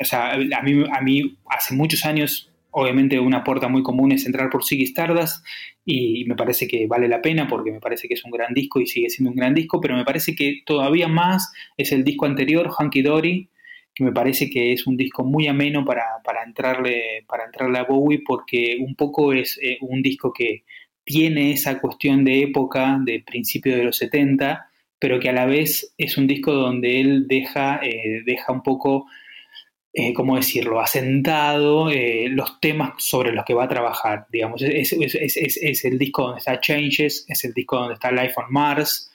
[0.00, 4.26] o sea, a mí, a mí hace muchos años Obviamente una puerta muy común es
[4.26, 5.44] entrar por Ziggy Stardust
[5.84, 8.80] y me parece que vale la pena porque me parece que es un gran disco
[8.80, 12.26] y sigue siendo un gran disco, pero me parece que todavía más es el disco
[12.26, 13.50] anterior, Hunky Dory,
[13.94, 16.04] que me parece que es un disco muy ameno para,
[16.44, 20.64] entrarle, para entrarle a Bowie porque un poco es eh, un disco que
[21.04, 24.68] tiene esa cuestión de época, de principio de los 70,
[24.98, 29.06] pero que a la vez es un disco donde él deja, eh, deja un poco
[29.96, 34.26] eh, ¿cómo decirlo?, asentado eh, los temas sobre los que va a trabajar.
[34.28, 34.92] Digamos, es,
[35.84, 39.12] el disco donde está Changes, es el disco donde está Life on Mars,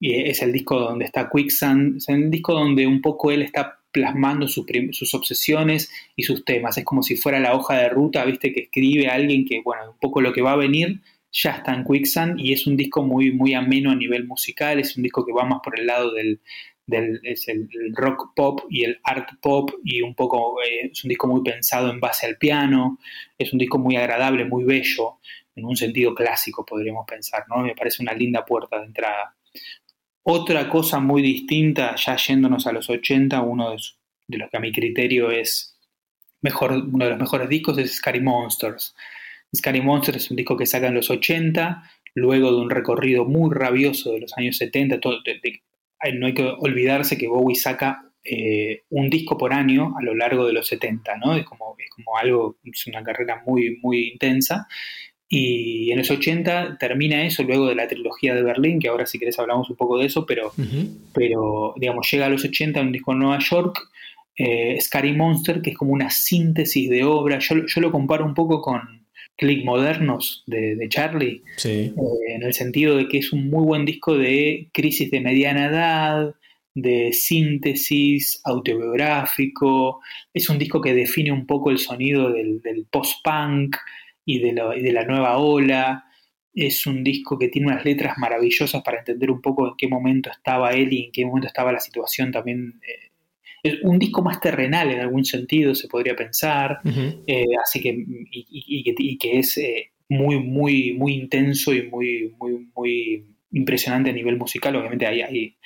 [0.00, 3.80] y es el disco donde está Quicksand, es el disco donde un poco él está
[3.92, 6.78] plasmando sus, obsesiones y sus temas.
[6.78, 9.98] Es como si fuera la hoja de ruta, viste, que escribe alguien que, bueno, un
[9.98, 11.00] poco lo que va a venir
[11.32, 14.96] ya está en Quicksand y es un disco muy, muy ameno a nivel musical, es
[14.96, 16.40] un disco que va más por el lado del,
[16.86, 21.26] es el, rock pop y el art pop y un poco eh, es un disco
[21.26, 22.98] muy pensado en base al piano,
[23.38, 25.18] es un disco muy agradable, muy bello,
[25.56, 27.62] en un sentido clásico podríamos pensar, ¿no?
[27.62, 29.36] Me parece una linda puerta de entrada.
[30.24, 33.76] Otra cosa muy distinta, ya yéndonos a los 80, uno de,
[34.26, 35.78] de los que a mi criterio es
[36.40, 38.94] mejor, uno de los mejores discos es Scary Monsters.
[39.54, 43.54] Scary Monsters es un disco que saca en los 80, luego de un recorrido muy
[43.54, 45.18] rabioso de los años 70, todo,
[46.12, 50.46] no hay que olvidarse que Bowie saca eh, un disco por año a lo largo
[50.46, 51.36] de los 70, ¿no?
[51.36, 54.66] Es como, es como algo, es una carrera muy, muy intensa.
[55.28, 59.18] Y en los 80 termina eso luego de la trilogía de Berlín, que ahora si
[59.18, 60.52] querés hablamos un poco de eso, pero,
[61.12, 63.88] pero digamos, llega a los 80 un disco en Nueva York,
[64.36, 67.38] eh, Scary Monster, que es como una síntesis de obra.
[67.40, 69.03] Yo, yo lo comparo un poco con,
[69.36, 71.92] click modernos de, Charlie, eh,
[72.28, 76.34] en el sentido de que es un muy buen disco de crisis de mediana edad,
[76.74, 80.00] de síntesis autobiográfico,
[80.32, 83.76] es un disco que define un poco el sonido del, post-punk
[84.24, 86.04] y, de la nueva ola,
[86.54, 90.30] es un disco que tiene unas letras maravillosas para entender un poco en qué momento
[90.30, 93.10] estaba él y en qué momento estaba la situación también eh,
[93.82, 96.80] un disco más terrenal en algún sentido, se podría pensar,
[97.26, 97.96] eh, así que,
[98.30, 104.36] y, que, es eh, muy, muy, muy intenso y muy, muy, muy impresionante a nivel
[104.36, 104.76] musical.
[104.76, 105.56] Obviamente hay, hay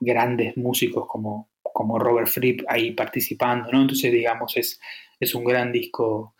[0.00, 3.82] grandes músicos como, como Robert Fripp ahí participando, ¿no?
[3.82, 4.80] Entonces, digamos, es,
[5.20, 6.34] es un gran disco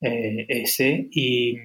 [0.00, 1.08] eh, ese.
[1.10, 1.56] Y,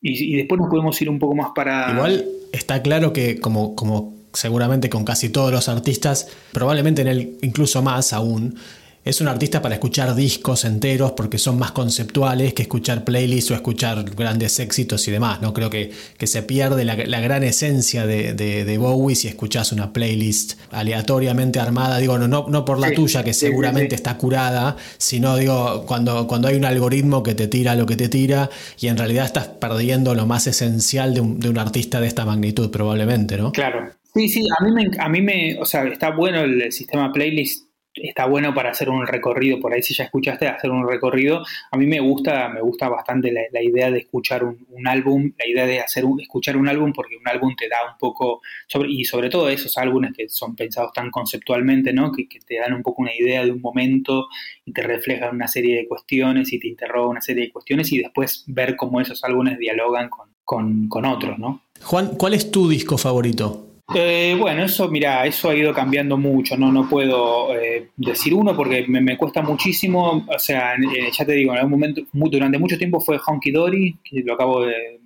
[0.00, 1.92] y, después nos podemos ir un poco más para...
[1.92, 7.38] Igual está claro que como, como seguramente con casi todos los artistas, probablemente en él
[7.42, 8.56] incluso más aún,
[9.02, 13.54] es un artista para escuchar discos enteros porque son más conceptuales que escuchar playlists o
[13.54, 15.40] escuchar grandes éxitos y demás.
[15.40, 20.58] No creo que, que se pierde la, gran esencia de, Bowie si escuchas una playlist
[20.70, 21.96] aleatoriamente armada.
[21.96, 26.48] Digo, no, no, no por la tuya, que seguramente está curada, sino digo, cuando, cuando
[26.48, 30.14] hay un algoritmo que te tira lo que te tira y en realidad estás perdiendo
[30.14, 33.50] lo más esencial de un, de un artista de esta magnitud, probablemente, ¿no?
[33.52, 37.12] Claro, Sí, sí, a mí me, a mí me, o sea, está bueno el, sistema
[37.12, 41.42] playlist está bueno para hacer un recorrido, por ahí si ya escuchaste hacer un recorrido,
[41.70, 45.66] a mí me gusta, me gusta bastante la, idea de escuchar un, álbum, la idea
[45.66, 49.04] de hacer un, escuchar un álbum porque un álbum te da un poco, sobre, y
[49.04, 52.12] sobre todo esos álbumes que son pensados tan conceptualmente, ¿no?
[52.12, 54.28] Que, te dan un poco una idea de un momento
[54.64, 57.98] y te reflejan una serie de cuestiones y te interrogan una serie de cuestiones y
[57.98, 61.62] después ver cómo esos álbumes dialogan con, con, con otros, ¿no?
[61.82, 63.69] Juan, ¿cuál es tu disco favorito?
[63.94, 68.54] Eh, bueno, eso, mira, eso ha ido cambiando mucho, no, no puedo eh, decir uno
[68.54, 70.74] porque me, cuesta muchísimo, o sea,
[71.12, 74.64] ya te digo, en algún momento, durante mucho tiempo fue Honky Dory, que lo acabo
[74.64, 75.00] de,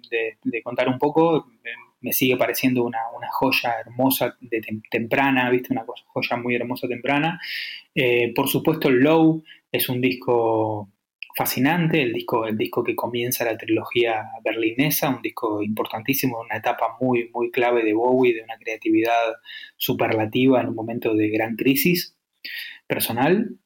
[0.62, 1.46] contar un poco,
[2.02, 2.98] me sigue pareciendo una,
[3.32, 7.40] joya hermosa de temprana, viste, una joya muy hermosa temprana.
[7.94, 9.42] Eh, por supuesto, Low
[9.72, 10.90] es un disco
[11.34, 16.96] fascinante, el disco, el disco que comienza la trilogía berlinesa, un disco importantísimo, una etapa
[17.00, 19.34] muy, muy clave de Bowie, de una creatividad
[19.76, 22.16] superlativa en un momento de gran crisis
[22.86, 23.56] personal.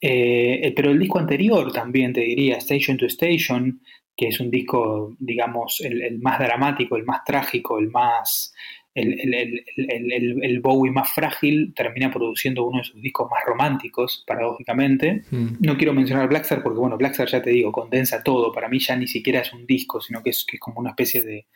[0.00, 3.82] Eh, eh, pero el disco anterior también, te diría, Station to Station,
[4.16, 8.52] que es un disco, digamos, el más dramático, el más trágico, el más
[9.00, 15.22] el, Bowie más frágil termina produciendo uno de sus discos más románticos, paradójicamente.
[15.30, 15.56] Hmm.
[15.60, 18.52] No quiero mencionar Blackstar porque, bueno, Blackstar ya te digo, condensa todo.
[18.52, 20.90] Para mí ya ni siquiera es un disco, sino que es, que es como una
[20.90, 21.46] especie de,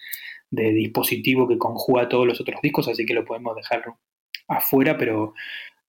[0.51, 3.85] dispositivo que conjuga todos los otros discos, así que lo podemos dejar
[4.49, 5.33] afuera, pero,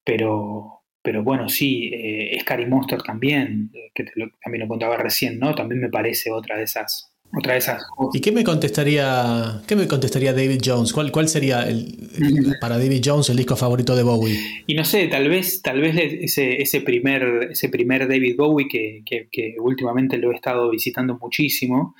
[0.06, 4.06] pero, pero bueno, sí, eh, Scary Monster también, que
[4.42, 5.54] también lo contaba recién, ¿no?
[5.54, 9.88] También me parece otra de esas otra de esas ¿Y qué me contestaría, qué me
[9.88, 10.94] contestaría David Jones?
[10.94, 11.98] ¿Cuál, cuál sería el,
[12.62, 14.38] para David Jones el disco favorito de Bowie?
[14.68, 19.04] Y no sé, tal vez, tal vez ese, ese primer, ese primer David Bowie que,
[19.04, 21.96] que, últimamente lo he estado visitando muchísimo.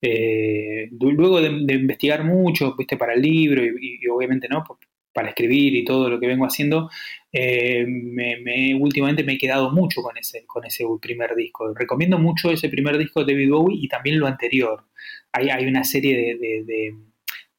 [0.00, 4.64] Eh, luego de, investigar mucho, viste, para el libro y, obviamente no,
[5.12, 6.90] para escribir y todo lo que vengo haciendo,
[7.32, 11.74] eh, me, últimamente me he quedado mucho con ese, con ese primer disco.
[11.74, 14.84] Recomiendo mucho ese primer disco de David Bowie y también lo anterior.
[15.32, 16.64] Hay, hay una serie de,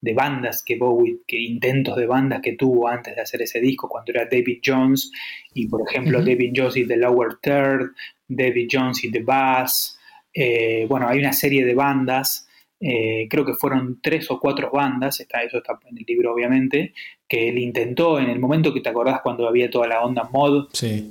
[0.01, 3.88] de, bandas que Bowie, que intentos de bandas que tuvo antes de hacer ese disco,
[3.88, 5.12] cuando era David Jones,
[5.53, 7.91] y por ejemplo David Jones y The Lower Third,
[8.27, 9.99] David Jones y The Bass.
[10.33, 12.49] Eh, bueno, hay una serie de bandas
[12.81, 16.93] eh, creo que fueron tres o cuatro bandas, está, eso está en el libro obviamente,
[17.29, 20.67] que él intentó en el momento que te acordás cuando había toda la onda mod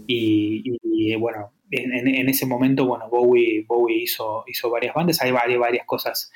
[0.07, 5.87] y, bueno, en, ese momento, bueno, Bowie, Bowie hizo, hizo varias bandas, hay varias, varias
[5.87, 6.33] cosas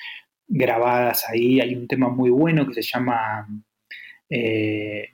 [0.46, 3.48] grabadas ahí, hay un tema muy bueno que se llama
[4.30, 5.10] eh,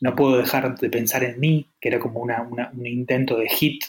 [0.00, 3.84] No puedo dejar de pensar en mí, que era como un intento de hit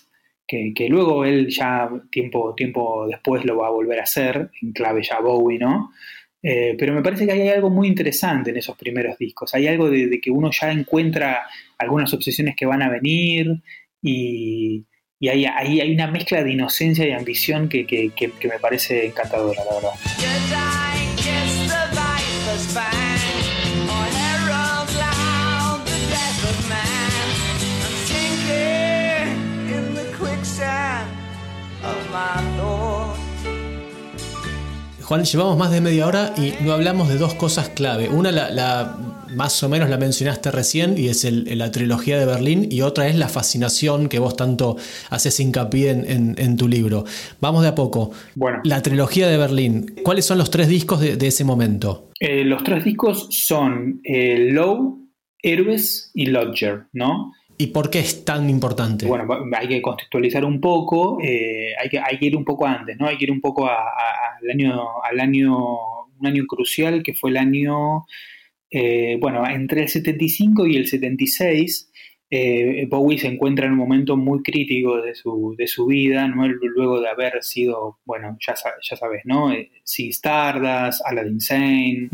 [0.49, 5.03] que, luego él ya tiempo, tiempo después lo va a volver a hacer, en clave
[5.03, 5.91] ya Bowie, ¿no?
[6.41, 9.53] Eh, pero me parece que hay algo muy interesante en esos primeros discos.
[9.53, 11.47] Hay algo de, que uno ya encuentra
[11.77, 13.61] algunas obsesiones que van a venir
[14.01, 14.85] y,
[15.19, 19.75] y hay, hay, una mezcla de inocencia y ambición que, que me parece encantadora, la
[19.75, 19.91] verdad.
[35.09, 38.09] Juan, llevamos más de media hora y no hablamos de dos cosas clave.
[38.09, 38.95] Una, la,
[39.33, 43.15] más o menos la mencionaste recién y es la trilogía de Berlín y otra es
[43.15, 44.77] la fascinación que vos tanto
[45.09, 47.05] haces hincapié en, tu libro.
[47.41, 48.11] Vamos de a poco.
[48.35, 48.59] Bueno.
[48.63, 52.11] La trilogía de Berlín, ¿cuáles son los tres discos de, ese momento?
[52.19, 55.09] Eh, los tres discos son eh, Low,
[55.41, 57.33] Héroes y Lodger, ¿no?
[57.61, 59.05] ¿Y por qué es tan importante?
[59.05, 62.97] Bueno, hay que contextualizar un poco, eh, hay, que, hay que ir un poco antes,
[62.97, 63.05] ¿no?
[63.05, 65.57] Hay que ir un poco al año, al año,
[66.17, 68.05] un año crucial que fue el año,
[68.71, 71.91] eh, bueno, entre el 75 y el 76,
[72.29, 76.47] eh, Bowie se encuentra en un momento muy crítico de su, de su vida, ¿no?
[76.47, 78.55] luego de haber sido, bueno, ya,
[78.89, 79.51] ya sabes, ¿no?
[79.83, 82.09] Sí, Stardust, Aladdin Sane,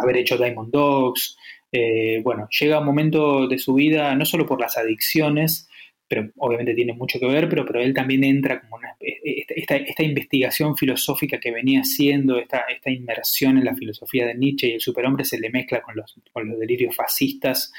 [0.00, 1.36] haber hecho Diamond Dogs,
[1.72, 5.68] eh, bueno, llega un momento de su vida, no solo por las adicciones,
[6.08, 10.02] pero obviamente tiene mucho que ver, pero, pero él también entra como una, esta, esta,
[10.02, 14.80] investigación filosófica que venía haciendo, esta, esta inmersión en la filosofía de Nietzsche y el
[14.80, 17.72] superhombre se le mezcla con los, con los delirios fascistas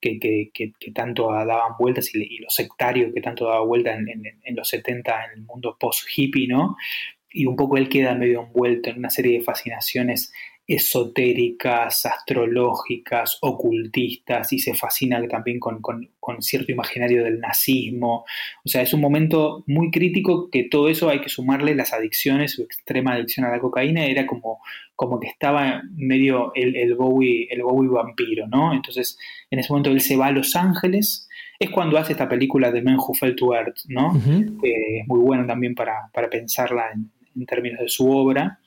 [0.00, 4.56] que, que, tanto daban vueltas y, los sectarios que tanto daban vueltas en, en, en,
[4.56, 6.76] los 70 en el mundo post-hippie, ¿no?
[7.30, 10.32] Y un poco él queda medio envuelto en una serie de fascinaciones
[10.66, 15.82] esotéricas, astrológicas, ocultistas, y se fascina también con,
[16.40, 18.24] cierto imaginario del nazismo.
[18.64, 22.52] O sea, es un momento muy crítico que todo eso hay que sumarle las adicciones,
[22.52, 24.60] su extrema adicción a la cocaína, era como,
[24.96, 28.72] como que estaba medio el, el, Bowie, el Bowie vampiro, ¿no?
[28.72, 29.18] Entonces,
[29.50, 32.82] en ese momento él se va a Los Ángeles, es cuando hace esta película de
[32.82, 34.12] Men Who Fell to Earth, ¿no?
[34.62, 37.10] Es muy buena también para, pensarla en,
[37.46, 38.58] términos de su obra.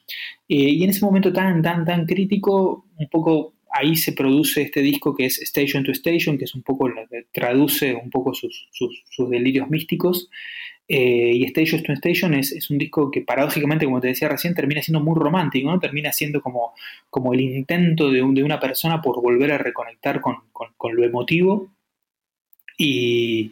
[0.47, 4.81] Eh, y en ese momento tan, tan, tan crítico, un poco ahí se produce este
[4.81, 6.89] disco que es Station to Station, que es un poco,
[7.31, 10.29] traduce un poco sus, sus delirios místicos.
[10.89, 14.81] Eh, y Station to Station es, un disco que paradójicamente, como te decía recién, termina
[14.81, 15.79] siendo muy romántico, ¿no?
[15.79, 16.73] Termina siendo como,
[17.09, 20.37] como el intento de, de una persona por volver a reconectar con,
[20.95, 21.69] lo emotivo.
[22.77, 23.51] Y,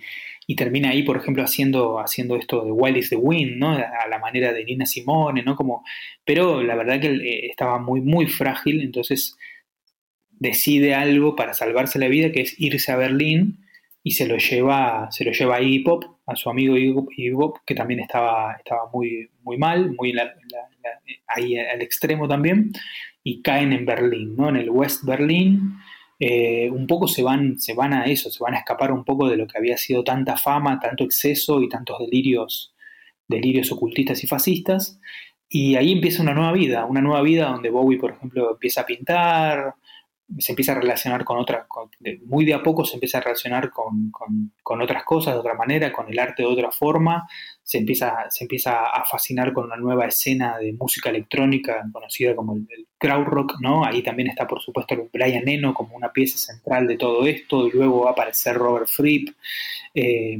[0.54, 3.72] termina ahí, por ejemplo, haciendo, haciendo esto de Wild is the Wind, ¿no?
[3.72, 5.56] A la manera de Nina Simone, ¿no?
[5.56, 5.84] Como,
[6.24, 9.36] pero la verdad que eh, estaba muy, muy frágil, entonces
[10.32, 13.66] decide algo para salvarse la vida, que es irse a Berlín
[14.04, 17.58] y se lo lleva, se lo lleva a Iggy Pop, a su amigo Iggy Pop,
[17.66, 20.14] que también estaba, estaba muy, muy mal, muy
[21.28, 22.72] ahí al extremo también,
[23.24, 24.50] y caen en Berlín, ¿no?
[24.50, 25.74] En el West Berlín.
[26.20, 29.28] Eh, un poco se van, se van a eso, se van a escapar un poco
[29.28, 32.74] de lo que había sido tanta fama, tanto exceso y tantos delirios,
[33.28, 35.00] delirios ocultistas y fascistas.
[35.50, 38.86] Y ahí empieza una nueva vida, una nueva vida donde Bowie, por ejemplo, empieza a
[38.86, 39.76] pintar,
[40.40, 41.68] se empieza a relacionar con otras,
[42.26, 44.12] muy de a poco se empieza a relacionar con,
[44.82, 47.28] otras cosas de otra manera, con el arte de otra forma,
[47.64, 52.56] se empieza, se empieza a fascinar con una nueva escena de música electrónica conocida como
[52.56, 52.68] el,
[52.98, 53.86] crowd rock, ¿no?
[53.86, 57.68] Ahí también está por supuesto el Brian Eno como una pieza central de todo esto,
[57.68, 59.30] y luego va a aparecer Robert Fripp.
[59.94, 60.40] Eh,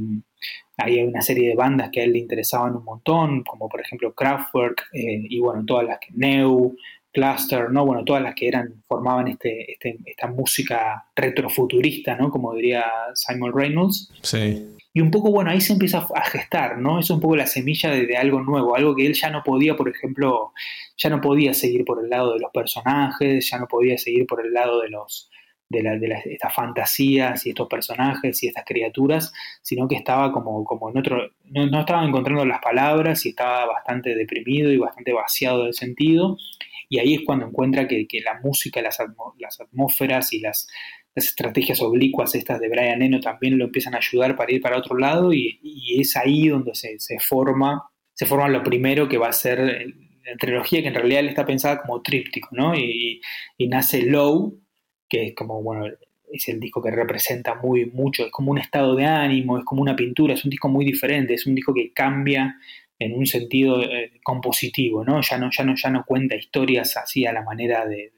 [0.78, 3.80] ahí hay una serie de bandas que a él le interesaban un montón, como por
[3.80, 6.76] ejemplo Kraftwerk, eh, y bueno, todas las que Neu,
[7.16, 7.86] Cluster, ¿no?
[7.86, 12.30] Bueno, todas las que eran, formaban este, este, esta música retrofuturista, ¿no?
[12.30, 14.12] Como diría Simon Reynolds.
[14.20, 14.76] Sí.
[14.92, 16.98] Y un poco, bueno, ahí se empieza a gestar, ¿no?
[16.98, 19.88] Es un poco la semilla de, algo nuevo, algo que él ya no podía, por
[19.88, 20.52] ejemplo,
[20.98, 24.44] ya no podía seguir por el lado de los personajes, ya no podía seguir por
[24.44, 25.30] el lado de los
[25.68, 30.98] de, estas fantasías y estos personajes y estas criaturas, sino que estaba como, como en
[30.98, 35.74] otro, no, no estaba encontrando las palabras y estaba bastante deprimido y bastante vaciado del
[35.74, 36.36] sentido
[36.88, 38.98] y ahí es cuando encuentra que, la música, las,
[39.38, 40.68] las atmósferas y las,
[41.14, 44.98] estrategias oblicuas estas de Brian Eno también lo empiezan a ayudar para ir para otro
[44.98, 45.58] lado y,
[45.98, 49.94] es ahí donde se, forma, se forma lo primero que va a ser
[50.26, 52.74] la trilogía que en realidad está pensada como tríptico, ¿no?
[52.76, 53.22] Y,
[53.58, 54.60] nace Low,
[55.08, 55.86] que es como, bueno,
[56.32, 59.82] es el disco que representa muy mucho, es como un estado de ánimo, es como
[59.82, 62.56] una pintura, es un disco muy diferente, es un disco que cambia
[62.98, 65.20] en un sentido eh, compositivo, ¿no?
[65.20, 65.50] Ya, ¿no?
[65.50, 68.12] ya no ya no cuenta historias así a la manera de,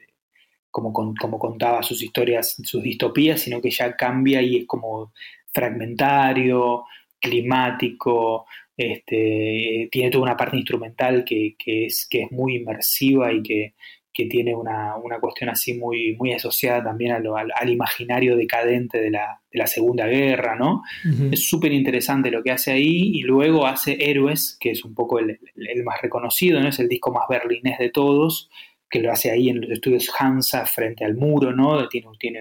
[0.70, 5.12] como, como, contaba sus historias, sus distopías, sino que ya cambia y es como
[5.52, 6.84] fragmentario,
[7.20, 13.42] climático, este, tiene toda una parte instrumental que, que, es, que es muy inmersiva y
[13.42, 13.74] que,
[14.18, 20.08] que tiene una, cuestión así muy, muy asociada también al, imaginario decadente de la, Segunda
[20.08, 20.82] Guerra, ¿no?
[21.30, 25.20] Es súper interesante lo que hace ahí y luego hace Héroes, que es un poco
[25.20, 25.38] el,
[25.84, 26.68] más reconocido, ¿no?
[26.68, 28.50] Es el disco más berlinés de todos,
[28.90, 31.88] que lo hace ahí en los estudios Hansa frente al muro, ¿no?
[31.88, 32.40] Tiene, tiene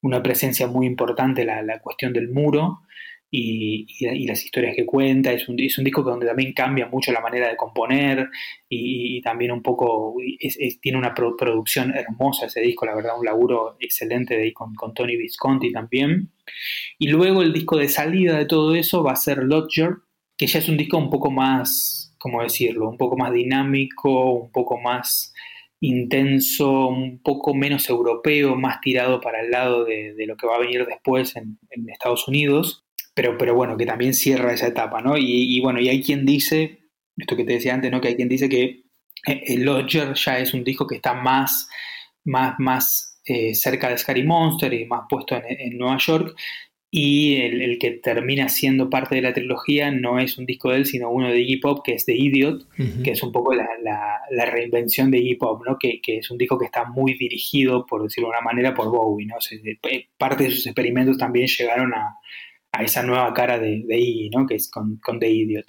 [0.00, 2.80] una, presencia muy importante la, la cuestión del muro
[3.36, 5.32] y, las historias que cuenta.
[5.32, 8.28] Es un, es un disco donde también cambia mucho la manera de componer
[8.68, 10.14] y, también un poco
[10.80, 15.16] tiene una producción hermosa ese disco, la verdad, un laburo excelente de ahí con, Tony
[15.16, 16.30] Visconti también.
[16.98, 19.96] Y luego el disco de salida de todo eso va a ser Lodger,
[20.36, 22.88] que ya es un disco un poco más, ¿cómo decirlo?
[22.88, 25.32] Un poco más dinámico, un poco más
[25.80, 30.60] intenso, un poco menos europeo, más tirado para el lado de, lo que va a
[30.60, 31.58] venir después en
[31.88, 32.83] Estados Unidos
[33.14, 35.16] pero, pero bueno, que también cierra esa etapa, ¿no?
[35.16, 36.80] Y, bueno, y hay quien dice,
[37.16, 38.00] esto que te decía antes, ¿no?
[38.00, 38.82] Que hay quien dice que
[39.26, 41.68] eh, el Lodger ya es un disco que está más,
[42.24, 46.36] más, más eh, cerca de Scary Monster y más puesto en, Nueva York.
[46.96, 50.86] Y el, que termina siendo parte de la trilogía no es un disco de él,
[50.86, 52.68] sino uno de Iggy Pop, que es The Idiot,
[53.02, 53.66] que es un poco la,
[54.30, 55.76] la, reinvención de Iggy Pop, ¿no?
[55.76, 58.90] Que, que, es un disco que está muy dirigido, por decirlo de una manera, por
[58.90, 59.26] Bowie.
[59.26, 59.34] ¿no?
[60.16, 62.16] parte de sus experimentos también llegaron a,
[62.76, 64.46] a esa nueva cara de, de Iggy, ¿no?
[64.46, 65.66] Que es con, The Idiot.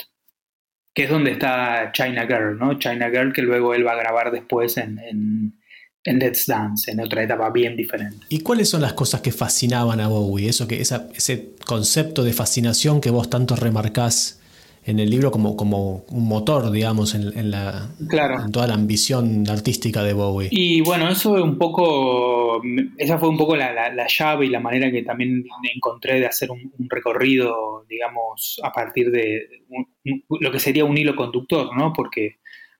[0.93, 2.80] Que es donde está China Girl, ¿no?
[2.80, 5.60] China Girl que luego él va a grabar después en, en,
[6.03, 8.26] en Let's Dance, en otra etapa bien diferente.
[8.30, 10.49] ¿Y cuáles son las cosas que fascinaban a Bowie?
[10.49, 14.39] Eso que, ese concepto de fascinación que vos tanto remarcás
[14.86, 20.04] en el libro como, como un motor, digamos, en, la, en toda la ambición artística
[20.04, 20.50] de Bowie.
[20.52, 22.62] Y bueno, eso es un poco,
[22.98, 26.72] esa fue un poco la, llave y la manera que también encontré de hacer un,
[26.88, 29.64] recorrido, digamos, a partir de
[30.04, 31.92] lo que sería un hilo conductor, ¿no?
[31.92, 32.36] Porque,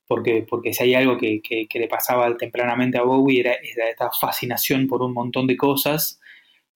[0.08, 1.42] porque, porque si hay algo que,
[1.74, 6.20] le pasaba tempranamente a Bowie era, esta fascinación por un montón de cosas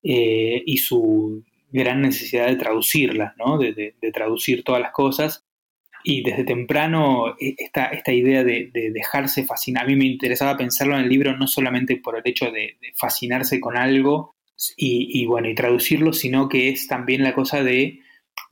[0.02, 3.58] eh, y su gran necesidad de traducirlas, ¿no?
[3.58, 5.46] de, traducir todas las cosas.
[6.04, 11.04] Y desde temprano e, esta, idea de, dejarse fascinar, a mí me interesaba pensarlo en
[11.04, 14.36] el libro no solamente por el hecho de, fascinarse con algo
[14.76, 18.00] y, bueno, y traducirlo, sino que es también la cosa de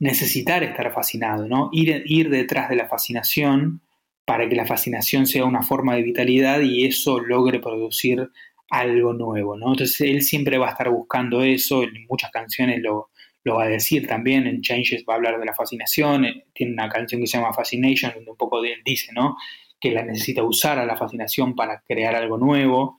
[0.00, 1.68] necesitar estar fascinado, ¿no?
[1.72, 3.82] Ir, ir detrás de la fascinación
[4.24, 8.30] para que la fascinación sea una forma de vitalidad y eso logre producir
[8.70, 9.72] algo nuevo, ¿no?
[9.72, 13.10] Entonces él siempre va a estar buscando eso, en muchas canciones lo,
[13.46, 16.90] va a decir también, en Changes va a hablar de la fascinación, eh, tiene una
[16.90, 19.36] canción que se llama Fascination, donde un poco de él dice, ¿no?
[19.80, 22.98] Que la necesita usar a la fascinación para crear algo nuevo.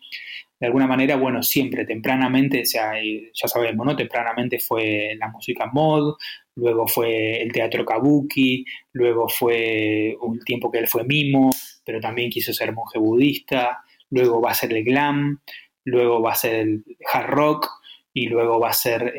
[0.59, 3.95] De alguna manera, bueno, siempre, tempranamente, o sea, eh, ya sabemos, ¿no?
[3.95, 6.15] Tempranamente fue la música mod,
[6.55, 11.51] luego fue el teatro kabuki, luego fue un tiempo que él fue mimo,
[11.85, 15.41] pero también quiso ser monje budista, luego va a ser el glam,
[15.85, 17.69] luego va a ser el hard rock
[18.13, 19.13] y luego va a ser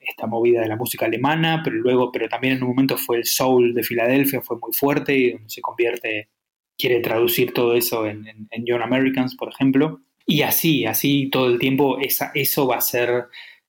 [0.00, 3.24] esta movida de la música alemana, pero luego, pero también en un momento fue el
[3.24, 6.28] soul de Filadelfia, fue muy fuerte y donde se convierte,
[6.76, 10.00] quiere traducir todo eso en, Young Americans, por ejemplo.
[10.26, 13.26] Y así, así todo el tiempo, eso va a ser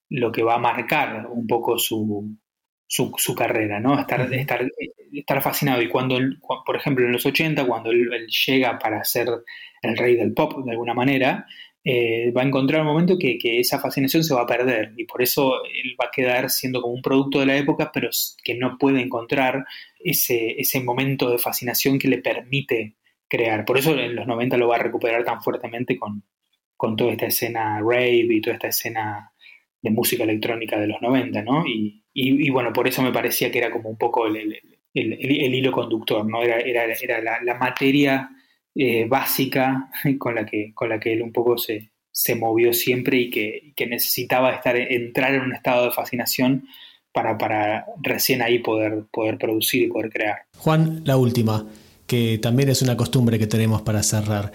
[0.10, 2.38] lo que va a marcar un poco su,
[2.92, 3.98] su, carrera, ¿no?
[3.98, 4.70] Estar, estar,
[5.14, 5.82] estar fascinado.
[5.82, 6.20] Y cuando,
[6.66, 9.30] por ejemplo, en los 80, cuando él, llega para ser
[9.82, 11.46] el rey del pop de alguna manera,
[11.86, 15.22] eh, va a encontrar un momento que, esa fascinación se va a perder y por
[15.22, 18.10] eso él va a quedar siendo como un producto de la época, pero
[18.44, 19.66] que no puede encontrar
[20.00, 22.96] ese, ese momento de fascinación que le permite
[23.30, 23.64] crear.
[23.64, 26.24] Por eso en los 90 lo va a recuperar tan fuertemente con,
[26.76, 29.32] con toda esta escena rave y toda esta escena
[29.82, 31.66] de música electrónica de los 90, ¿no?
[31.66, 34.60] Y, y, bueno, por eso me parecía que era como un poco el,
[34.94, 36.42] hilo conductor, ¿no?
[36.44, 38.30] Era, era, era la, materia
[38.76, 43.18] eh, básica con la, que, con la que él un poco se, se movió siempre
[43.18, 46.68] y que, que, necesitaba estar, entrar en un estado de fascinación
[47.14, 50.38] para, para recién ahí poder, poder producir y poder crear.
[50.58, 51.68] Juan, la última,
[52.08, 54.52] que también es una costumbre que tenemos para cerrar.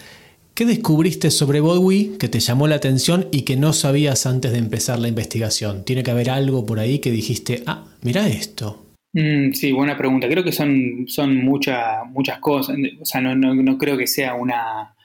[0.57, 4.59] ¿Qué descubriste sobre Bowie que te llamó la atención y que no sabías antes de
[4.59, 5.85] empezar la investigación?
[5.85, 8.87] ¿Tiene que haber algo por ahí que dijiste, ah, mira esto?
[9.13, 10.27] Mm, sí, buena pregunta.
[10.31, 12.75] Creo que son, son muchas cosas.
[12.99, 14.97] O sea, no, creo que sea una,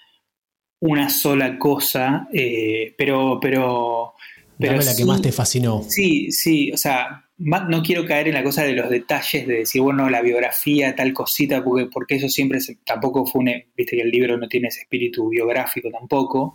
[0.79, 4.13] una sola cosa, eh, pero, pero,
[4.57, 4.71] pero...
[4.71, 5.83] Dame la que más te fascinó.
[5.85, 9.81] Sí, sí, o sea, no quiero caer en la cosa de los detalles, de decir,
[9.81, 14.11] bueno, la biografía, tal cosita, porque, porque eso siempre tampoco fue un, viste que el
[14.11, 16.53] libro no tiene ese espíritu biográfico tampoco,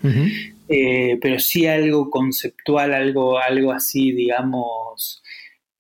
[0.69, 5.23] eh, pero sí algo conceptual, algo, algo así, digamos,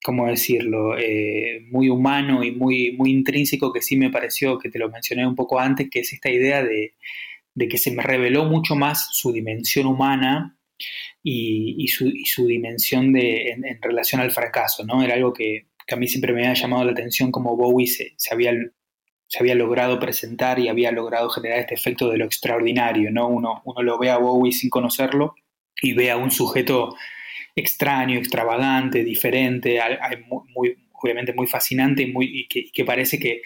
[0.02, 0.98] ¿cómo decirlo?
[0.98, 5.26] Eh, muy humano y muy, muy intrínseco que sí me pareció, que te lo mencioné
[5.26, 6.94] un poco antes, que es esta idea de,
[7.54, 10.56] de que se me reveló mucho más su dimensión humana
[11.22, 15.02] y, su, dimensión de, en, relación al fracaso, ¿no?
[15.02, 18.52] Era algo que, a mí siempre me había llamado la atención como Bowie se, había,
[19.28, 23.28] se había logrado presentar y había logrado generar este efecto de lo extraordinario, ¿no?
[23.28, 25.34] Uno, uno lo ve a Bowie sin conocerlo
[25.80, 26.94] y ve a un sujeto
[27.54, 29.80] extraño, extravagante, diferente,
[30.54, 33.42] muy, obviamente muy fascinante y, que, que parece que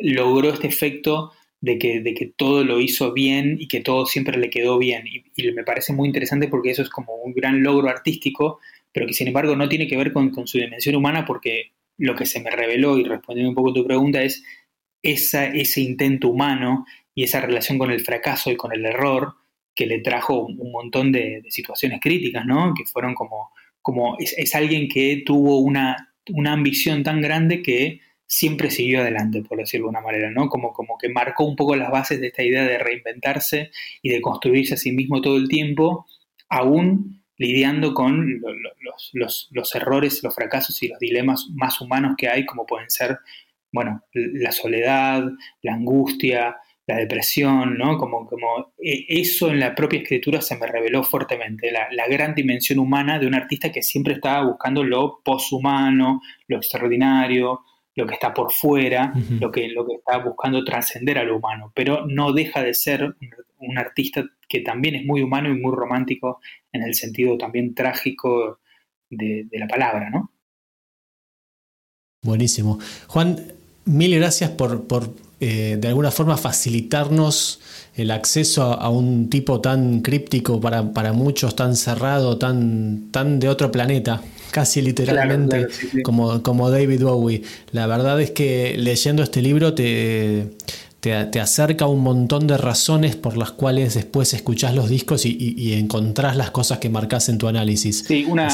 [0.00, 4.36] logró este efecto de que, de que todo lo hizo bien y que todo siempre
[4.36, 5.04] le quedó bien.
[5.06, 8.58] Y, me parece muy interesante porque eso es como un gran logro artístico,
[8.92, 12.26] pero que sin embargo no tiene que ver con, su dimensión humana porque lo que
[12.26, 14.42] se me reveló, y respondiendo un poco a tu pregunta, es
[15.02, 16.84] esa, ese intento humano
[17.14, 19.34] y esa relación con el fracaso y con el error
[19.74, 22.74] que le trajo un montón de, situaciones críticas, ¿no?
[22.76, 23.50] Que fueron como,
[23.80, 28.00] como es, es alguien que tuvo una, una ambición tan grande que
[28.32, 30.48] siempre siguió adelante, por decirlo de una manera, ¿no?
[30.48, 33.70] Como, como que marcó un poco las bases de esta idea de reinventarse
[34.00, 36.06] y de construirse a sí mismo todo el tiempo,
[36.48, 38.40] aún lidiando con
[39.12, 43.18] los, errores, los fracasos y los dilemas más humanos que hay, como pueden ser,
[43.70, 45.24] bueno, la soledad,
[45.60, 46.56] la angustia,
[46.86, 47.98] la depresión, ¿no?
[47.98, 52.34] Como, como e, eso en la propia escritura se me reveló fuertemente, la, la, gran
[52.34, 57.60] dimensión humana de un artista que siempre estaba buscando lo poshumano, lo extraordinario,
[57.94, 61.72] lo que está por fuera, lo, que, lo que está buscando trascender a lo humano,
[61.74, 63.14] pero no deja de ser
[63.58, 66.40] un, artista que también es muy humano y muy romántico
[66.72, 68.58] en el sentido también trágico
[69.08, 70.30] de, la palabra, ¿no?
[72.24, 72.78] Buenísimo.
[73.08, 73.52] Juan,
[73.84, 74.84] mil gracias por,
[75.40, 77.60] eh, de alguna forma facilitarnos
[77.94, 83.48] el acceso a, un tipo tan críptico para, para, muchos, tan cerrado, tan, tan de
[83.48, 84.22] otro planeta
[84.52, 85.66] casi literalmente,
[86.04, 87.42] Como, como David Bowie.
[87.72, 90.50] La verdad es que leyendo este libro te,
[91.02, 96.36] te, acerca un montón de razones por las cuales después escuchás los discos y, encontrás
[96.36, 98.04] las cosas que marcás en tu análisis.
[98.06, 98.48] Sí, una,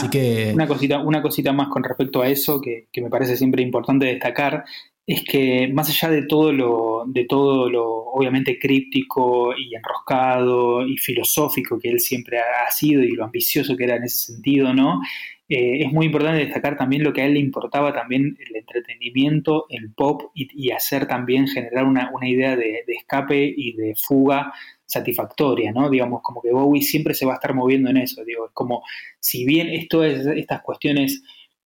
[0.54, 4.64] una, cosita, una cosita más con respecto a eso que, me parece siempre importante destacar
[5.06, 10.96] es que más allá de todo lo, de todo lo obviamente críptico y enroscado y
[10.96, 15.00] filosófico que él siempre ha sido y lo ambicioso que era en ese sentido, ¿no?
[15.48, 19.64] Eh, es muy importante destacar también lo que a él le importaba también el entretenimiento,
[19.70, 24.52] el pop y, hacer también generar una, idea de, escape y de fuga
[24.84, 25.88] satisfactoria, ¿no?
[25.88, 28.82] Digamos, como que Bowie siempre se va a estar moviendo en eso, digo, es como,
[29.20, 31.22] si bien esto es, estas cuestiones,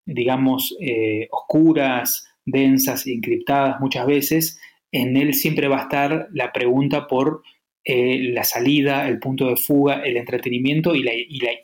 [0.06, 4.60] digamos, eh, oscuras, densas, encriptadas muchas veces,
[4.92, 7.44] en él siempre va a estar la pregunta por
[7.84, 11.04] eh, la salida, el punto de fuga, el entretenimiento y,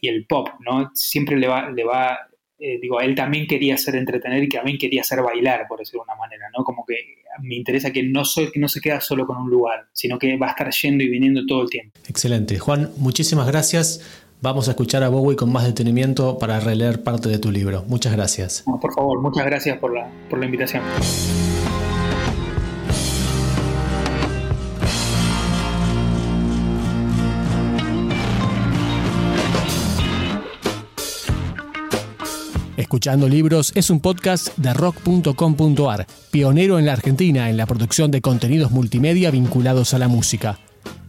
[0.02, 0.92] el pop, ¿no?
[0.94, 2.18] Siempre le va, le va
[2.60, 6.12] eh, digo, él también quería ser entretener y también quería hacer bailar, por decirlo de
[6.12, 6.64] una manera, ¿no?
[6.64, 6.96] Como que
[7.44, 10.38] me interesa que no, soy, que no se queda solo con un lugar, sino que
[10.38, 12.00] va a estar yendo y viniendo todo el tiempo.
[12.10, 12.58] Excelente.
[12.58, 14.02] Juan, muchísimas gracias.
[14.42, 17.84] Vamos a escuchar a Bowie con más detenimiento para releer parte de tu libro.
[17.88, 18.64] Muchas gracias.
[18.82, 20.84] por favor, muchas gracias por la, por la invitación.
[32.88, 38.22] Escuchando Libros es un podcast de rock.com.ar, pionero en la Argentina en la producción de
[38.22, 40.58] contenidos multimedia vinculados a la música.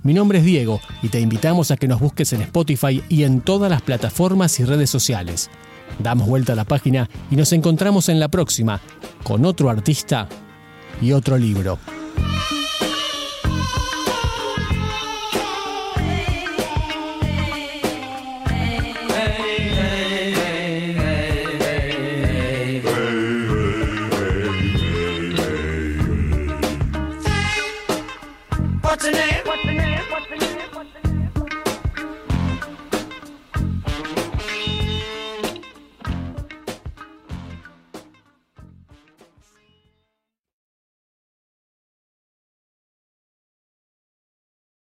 [0.03, 3.43] Mi nombre es Diego y te invitamos a que nos busques en Spotify y en
[3.43, 5.51] todas las plataformas y redes sociales.
[6.01, 8.81] Damos vuelta a la página y nos encontramos en la próxima
[9.23, 10.29] con otro artista
[11.01, 11.79] y otro libro.